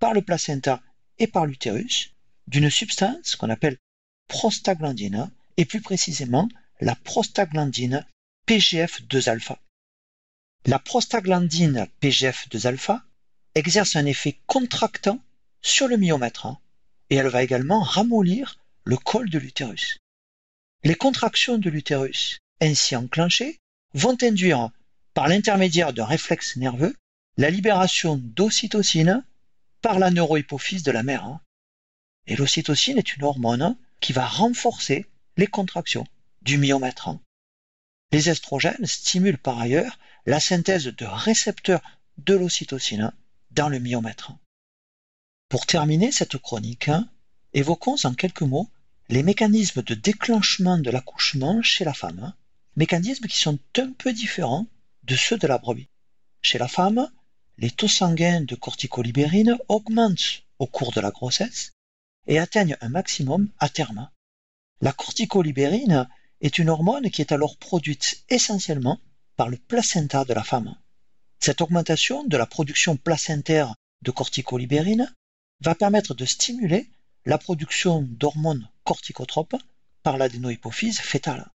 par 0.00 0.12
le 0.12 0.22
placenta 0.22 0.82
et 1.18 1.26
par 1.28 1.46
l'utérus 1.46 2.10
d'une 2.48 2.70
substance 2.70 3.36
qu'on 3.36 3.50
appelle 3.50 3.78
prostaglandine 4.28 5.30
et 5.56 5.64
plus 5.64 5.80
précisément 5.80 6.48
la 6.80 6.94
prostaglandine 6.94 8.06
PGF2-alpha. 8.46 9.58
La 10.64 10.78
prostaglandine 10.78 11.86
PGF2-alpha 12.00 13.02
exerce 13.54 13.96
un 13.96 14.06
effet 14.06 14.38
contractant 14.46 15.20
sur 15.60 15.88
le 15.88 15.96
myomètre 15.96 16.48
et 17.10 17.16
elle 17.16 17.28
va 17.28 17.42
également 17.42 17.82
ramollir 17.82 18.58
le 18.84 18.96
col 18.96 19.28
de 19.28 19.38
l'utérus. 19.38 19.98
Les 20.84 20.94
contractions 20.94 21.58
de 21.58 21.70
l'utérus 21.70 22.38
ainsi 22.60 22.96
enclenchées 22.96 23.60
vont 23.94 24.16
induire, 24.22 24.70
par 25.14 25.28
l'intermédiaire 25.28 25.92
d'un 25.92 26.06
réflexe 26.06 26.56
nerveux, 26.56 26.96
la 27.36 27.50
libération 27.50 28.16
d'ocytocine 28.16 29.24
par 29.82 29.98
la 29.98 30.10
neurohypophyse 30.10 30.82
de 30.82 30.90
la 30.90 31.02
mère. 31.02 31.38
Et 32.26 32.36
l'ocytocine 32.36 32.98
est 32.98 33.16
une 33.16 33.24
hormone 33.24 33.76
qui 34.02 34.12
va 34.12 34.26
renforcer 34.26 35.06
les 35.38 35.46
contractions 35.46 36.06
du 36.42 36.58
myomètre. 36.58 37.08
Hein. 37.08 37.20
Les 38.10 38.28
estrogènes 38.28 38.84
stimulent 38.84 39.38
par 39.38 39.58
ailleurs 39.58 39.98
la 40.26 40.40
synthèse 40.40 40.84
de 40.84 41.06
récepteurs 41.06 41.80
de 42.18 42.34
l'ocytocine 42.34 43.12
dans 43.52 43.70
le 43.70 43.78
myomètre. 43.78 44.32
Pour 45.48 45.66
terminer 45.66 46.12
cette 46.12 46.36
chronique, 46.36 46.90
évoquons 47.54 47.96
en 48.04 48.12
quelques 48.12 48.42
mots 48.42 48.68
les 49.08 49.22
mécanismes 49.22 49.82
de 49.82 49.94
déclenchement 49.94 50.78
de 50.78 50.90
l'accouchement 50.90 51.62
chez 51.62 51.84
la 51.84 51.94
femme, 51.94 52.34
mécanismes 52.76 53.26
qui 53.26 53.38
sont 53.38 53.58
un 53.78 53.92
peu 53.92 54.12
différents 54.12 54.66
de 55.04 55.14
ceux 55.14 55.38
de 55.38 55.46
la 55.46 55.58
brebis. 55.58 55.88
Chez 56.42 56.58
la 56.58 56.68
femme, 56.68 57.10
les 57.58 57.70
taux 57.70 57.88
sanguins 57.88 58.40
de 58.40 58.56
corticolibérine 58.56 59.58
augmentent 59.68 60.42
au 60.58 60.66
cours 60.66 60.92
de 60.92 61.00
la 61.00 61.10
grossesse 61.10 61.71
et 62.26 62.38
atteignent 62.38 62.76
un 62.80 62.88
maximum 62.88 63.48
à 63.58 63.68
terme. 63.68 64.10
La 64.80 64.92
corticolibérine 64.92 66.08
est 66.40 66.58
une 66.58 66.70
hormone 66.70 67.10
qui 67.10 67.20
est 67.20 67.32
alors 67.32 67.56
produite 67.56 68.24
essentiellement 68.28 69.00
par 69.36 69.48
le 69.48 69.56
placenta 69.56 70.24
de 70.24 70.34
la 70.34 70.42
femme. 70.42 70.76
Cette 71.40 71.60
augmentation 71.60 72.24
de 72.24 72.36
la 72.36 72.46
production 72.46 72.96
placentaire 72.96 73.74
de 74.02 74.10
corticolibérine 74.10 75.12
va 75.60 75.74
permettre 75.74 76.14
de 76.14 76.24
stimuler 76.24 76.90
la 77.24 77.38
production 77.38 78.02
d'hormones 78.02 78.68
corticotropes 78.84 79.56
par 80.02 80.18
l'adénohypophyse 80.18 81.00
fétale. 81.00 81.48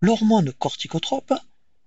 L'hormone 0.00 0.52
corticotrope 0.52 1.34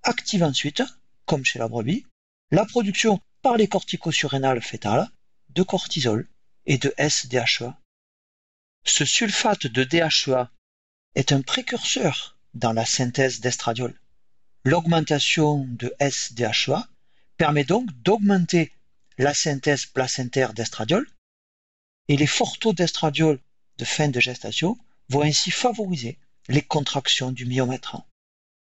active 0.03 0.43
ensuite, 0.43 0.83
comme 1.25 1.45
chez 1.45 1.59
la 1.59 1.67
brebis, 1.67 2.05
la 2.51 2.65
production 2.65 3.19
par 3.41 3.57
les 3.57 3.67
corticosurrénales 3.67 4.61
fétales 4.61 5.09
de 5.49 5.63
cortisol 5.63 6.27
et 6.65 6.77
de 6.77 6.93
SDHEA. 6.97 7.80
Ce 8.83 9.05
sulfate 9.05 9.67
de 9.67 9.83
DHEA 9.83 10.51
est 11.15 11.31
un 11.31 11.41
précurseur 11.41 12.37
dans 12.53 12.73
la 12.73 12.85
synthèse 12.85 13.39
d'estradiol. 13.39 13.99
L'augmentation 14.63 15.65
de 15.69 15.93
SDHEA 15.99 16.87
permet 17.37 17.63
donc 17.63 17.89
d'augmenter 18.03 18.71
la 19.17 19.33
synthèse 19.33 19.85
placentaire 19.85 20.53
d'estradiol 20.53 21.07
et 22.07 22.17
les 22.17 22.29
d'estradiol 22.73 23.39
de 23.77 23.85
fin 23.85 24.09
de 24.09 24.19
gestation 24.19 24.77
vont 25.09 25.21
ainsi 25.21 25.51
favoriser 25.51 26.17
les 26.47 26.61
contractions 26.61 27.31
du 27.31 27.45
myomètre. 27.45 27.97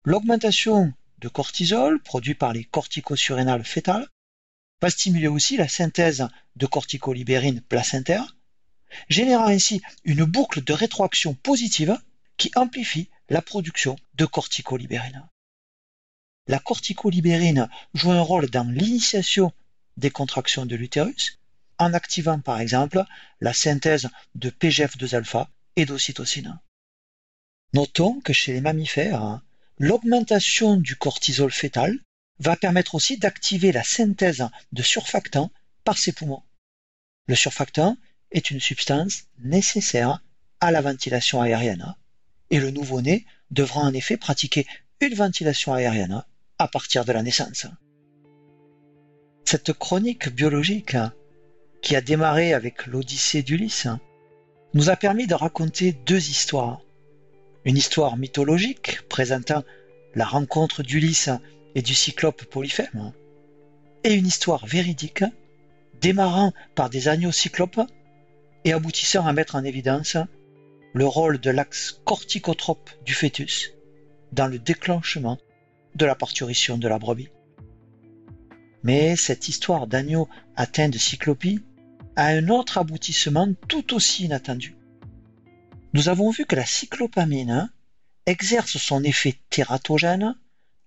L'augmentation 0.04 0.94
de 1.20 1.28
cortisol 1.28 2.02
produit 2.02 2.36
par 2.36 2.54
les 2.54 2.64
corticosurrénales 2.64 3.66
fétales 3.66 4.08
va 4.82 4.90
stimuler 4.90 5.28
aussi 5.28 5.58
la 5.58 5.68
synthèse 5.68 6.28
de 6.56 6.66
corticolibérine 6.66 7.62
placentaire, 7.62 8.36
générant 9.10 9.48
ainsi 9.48 9.82
une 10.04 10.24
boucle 10.24 10.64
de 10.64 10.74
rétroaction 10.74 11.34
positive 11.34 11.98
qui 12.38 12.52
amplifie 12.56 13.10
la 13.30 13.42
production 13.42 13.96
de 14.16 14.26
corticolibérine. 14.26 15.28
la 16.48 16.60
corticolibérine 16.60 17.70
joue 17.94 18.12
un 18.12 18.22
rôle 18.22 18.50
dans 18.50 18.70
l'initiation 18.70 19.54
des 19.98 20.10
contractions 20.10 20.66
de 20.66 20.76
l'utérus, 20.76 21.40
en 21.78 21.94
activant 21.94 22.40
par 22.40 22.60
exemple 22.60 23.04
la 23.40 23.54
synthèse 23.54 24.10
de 24.36 24.50
PGF2-alpha 24.50 25.50
et 25.76 25.86
d'ocytocine. 25.86 26.60
Notons 27.74 28.20
que 28.22 28.34
chez 28.34 28.54
les 28.54 28.62
mammifères, 28.62 29.42
l'augmentation 29.78 30.78
du 30.78 30.96
cortisol 30.96 31.52
fœtal 31.52 31.98
va 32.40 32.56
permettre 32.56 32.96
aussi 32.96 33.18
d'activer 33.18 33.72
la 33.72 33.84
synthèse 33.84 34.48
de 34.72 34.84
surfactants 34.84 35.52
par 35.84 35.98
ses 35.98 36.12
poumons. 36.12 36.44
Le 37.28 37.36
surfactant 37.36 37.98
est 38.32 38.52
une 38.52 38.60
substance 38.60 39.24
nécessaire 39.40 40.22
à 40.60 40.72
la 40.72 40.82
ventilation 40.82 41.42
aérienne 41.42 41.96
et 42.52 42.60
le 42.60 42.70
nouveau-né 42.70 43.26
devra 43.50 43.82
en 43.82 43.94
effet 43.94 44.18
pratiquer 44.18 44.68
une 45.00 45.16
ventilation 45.16 45.74
aérienne 45.74 46.24
à 46.60 46.68
partir 46.68 47.06
de 47.06 47.12
la 47.12 47.24
naissance. 47.24 47.66
Cette 49.46 49.74
chronique 49.74 50.30
biologique, 50.30 50.96
qui 51.82 51.96
a 51.96 52.02
démarré 52.02 52.54
avec 52.54 52.86
l'Odyssée 52.86 53.42
d'Ulysse, 53.42 53.88
nous 54.74 54.90
a 54.90 54.96
permis 54.96 55.26
de 55.26 55.34
raconter 55.34 55.94
deux 55.94 56.30
histoires. 56.30 56.82
Une 57.66 57.78
histoire 57.78 58.18
mythologique 58.18 59.02
présentant 59.10 59.64
la 60.14 60.26
rencontre 60.26 60.84
d'Ulysse 60.84 61.30
et 61.74 61.82
du 61.82 61.96
cyclope 61.96 62.44
Polyphème, 62.46 63.14
et 64.04 64.14
une 64.14 64.28
histoire 64.28 64.66
véridique 64.66 65.24
démarrant 66.00 66.54
par 66.76 66.90
des 66.90 67.08
agneaux 67.08 67.32
cyclopes 67.32 67.82
et 68.66 68.74
aboutissant 68.74 69.26
à 69.26 69.34
mettre 69.34 69.56
en 69.56 69.64
évidence 69.64 70.18
le 70.94 71.06
rôle 71.06 71.40
de 71.40 71.50
l'axe 71.50 72.02
corticotrope 72.06 72.90
du 73.06 73.14
fœtus 73.14 73.72
dans 74.32 74.48
le 74.48 74.60
déclenchement 74.60 75.38
de 75.96 76.06
la 76.06 76.16
parturition 76.16 76.78
de 76.78 76.88
la 76.88 77.00
brebis. 77.00 77.30
Mais 78.84 79.16
cette 79.16 79.48
histoire 79.48 79.88
d'agneau 79.88 80.28
atteint 80.56 80.90
de 80.90 80.98
cyclopie 80.98 81.62
a 82.16 82.28
un 82.28 82.50
autre 82.50 82.78
aboutissement 82.78 83.54
tout 83.68 83.94
aussi 83.94 84.26
inattendu. 84.26 84.76
Nous 85.94 86.10
avons 86.10 86.30
vu 86.30 86.46
que 86.46 86.56
la 86.56 86.66
cyclopamine 86.66 87.72
exerce 88.26 88.78
son 88.78 89.04
effet 89.04 89.36
tératogène 89.50 90.36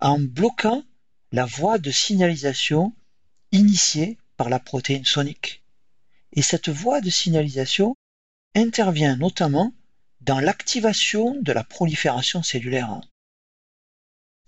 en 0.00 0.18
bloquant 0.18 0.82
la 1.32 1.44
voie 1.44 1.78
de 1.78 1.90
signalisation 1.90 2.94
initiée 3.52 4.18
par 4.36 4.48
la 4.48 4.58
protéine 4.58 5.04
sonique. 5.04 5.63
Et 6.34 6.42
cette 6.42 6.68
voie 6.68 7.00
de 7.00 7.10
signalisation 7.10 7.96
intervient 8.54 9.16
notamment 9.16 9.72
dans 10.20 10.40
l'activation 10.40 11.40
de 11.40 11.52
la 11.52 11.64
prolifération 11.64 12.42
cellulaire. 12.42 13.00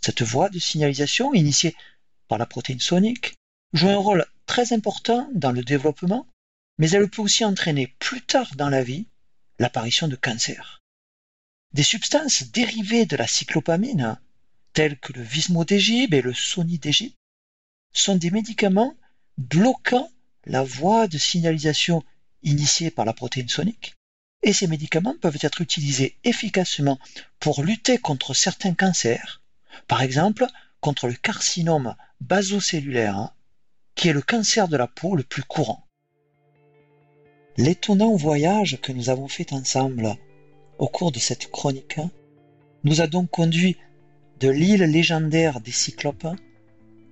Cette 0.00 0.22
voie 0.22 0.48
de 0.48 0.58
signalisation, 0.58 1.34
initiée 1.34 1.74
par 2.28 2.38
la 2.38 2.46
protéine 2.46 2.80
sonique, 2.80 3.34
joue 3.72 3.88
un 3.88 3.96
rôle 3.96 4.26
très 4.46 4.72
important 4.72 5.28
dans 5.34 5.52
le 5.52 5.62
développement, 5.62 6.26
mais 6.78 6.90
elle 6.90 7.08
peut 7.08 7.22
aussi 7.22 7.44
entraîner 7.44 7.88
plus 7.98 8.22
tard 8.22 8.54
dans 8.56 8.68
la 8.68 8.82
vie 8.82 9.06
l'apparition 9.58 10.08
de 10.08 10.16
cancers. 10.16 10.82
Des 11.72 11.82
substances 11.82 12.44
dérivées 12.50 13.06
de 13.06 13.16
la 13.16 13.26
cyclopamine, 13.26 14.18
telles 14.72 14.98
que 14.98 15.12
le 15.12 15.22
vismodégib 15.22 16.14
et 16.14 16.22
le 16.22 16.34
sonidégib, 16.34 17.12
sont 17.92 18.16
des 18.16 18.30
médicaments 18.30 18.96
bloquant 19.38 20.10
la 20.46 20.62
voie 20.62 21.08
de 21.08 21.18
signalisation 21.18 22.02
initiée 22.42 22.90
par 22.90 23.04
la 23.04 23.12
protéine 23.12 23.48
sonique, 23.48 23.96
et 24.42 24.52
ces 24.52 24.68
médicaments 24.68 25.16
peuvent 25.20 25.38
être 25.40 25.60
utilisés 25.60 26.16
efficacement 26.24 26.98
pour 27.40 27.62
lutter 27.62 27.98
contre 27.98 28.32
certains 28.32 28.74
cancers, 28.74 29.42
par 29.88 30.02
exemple 30.02 30.46
contre 30.80 31.08
le 31.08 31.14
carcinome 31.14 31.96
basocellulaire, 32.20 33.34
qui 33.96 34.08
est 34.08 34.12
le 34.12 34.22
cancer 34.22 34.68
de 34.68 34.76
la 34.76 34.86
peau 34.86 35.16
le 35.16 35.24
plus 35.24 35.42
courant. 35.42 35.84
L'étonnant 37.56 38.14
voyage 38.14 38.78
que 38.80 38.92
nous 38.92 39.10
avons 39.10 39.28
fait 39.28 39.52
ensemble 39.52 40.14
au 40.78 40.88
cours 40.88 41.10
de 41.10 41.18
cette 41.18 41.50
chronique 41.50 41.98
nous 42.84 43.00
a 43.00 43.06
donc 43.06 43.30
conduit 43.30 43.76
de 44.38 44.48
l'île 44.48 44.84
légendaire 44.84 45.60
des 45.60 45.72
Cyclopes 45.72 46.28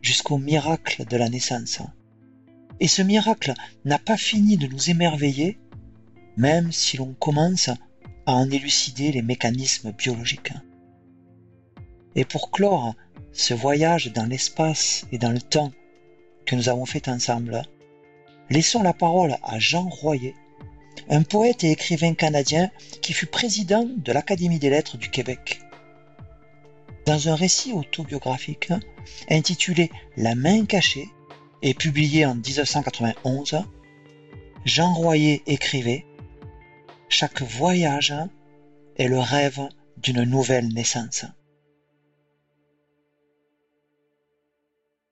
jusqu'au 0.03 0.37
miracle 0.37 1.07
de 1.07 1.17
la 1.17 1.31
naissance. 1.31 1.81
Et 2.81 2.89
ce 2.89 3.03
miracle 3.03 3.55
n'a 3.85 3.99
pas 3.99 4.17
fini 4.17 4.57
de 4.57 4.67
nous 4.67 4.91
émerveiller, 4.91 5.59
même 6.37 6.73
si 6.73 6.97
l'on 6.97 7.15
commence 7.15 7.69
à 7.69 8.33
en 8.33 8.51
élucider 8.51 9.13
les 9.13 9.23
mécanismes 9.23 9.93
biologiques. 9.93 10.53
Et 12.17 12.25
pour 12.25 12.51
clore 12.51 12.95
ce 13.33 13.55
voyage 13.55 14.13
dans 14.13 14.27
l'espace 14.27 15.07
et 15.13 15.19
dans 15.19 15.33
le 15.33 15.41
temps 15.41 15.73
que 16.47 16.57
nous 16.57 16.69
avons 16.69 16.87
fait 16.87 17.09
ensemble, 17.09 17.63
laissons 18.51 18.83
la 18.83 18.93
parole 18.93 19.37
à 19.43 19.59
Jean 19.59 19.89
Royer, 19.89 20.35
un 21.09 21.23
poète 21.23 21.65
et 21.65 21.73
écrivain 21.73 22.15
canadien 22.15 22.71
qui 23.03 23.13
fut 23.13 23.27
président 23.27 23.85
de 23.85 24.13
l'Académie 24.13 24.59
des 24.59 24.71
lettres 24.71 24.97
du 24.97 25.11
Québec. 25.11 25.61
Dans 27.07 27.29
un 27.29 27.35
récit 27.35 27.73
autobiographique 27.73 28.73
intitulé 29.29 29.91
La 30.17 30.35
main 30.35 30.65
cachée 30.65 31.09
et 31.65 31.73
publié 31.73 32.27
en 32.27 32.35
1991, 32.35 33.57
Jean 34.67 34.93
Royer 34.93 35.43
écrivait 35.47 36.05
Chaque 37.09 37.41
voyage 37.41 38.15
est 38.97 39.09
le 39.09 39.19
rêve 39.19 39.61
d'une 39.97 40.25
nouvelle 40.25 40.69
naissance. 40.69 41.25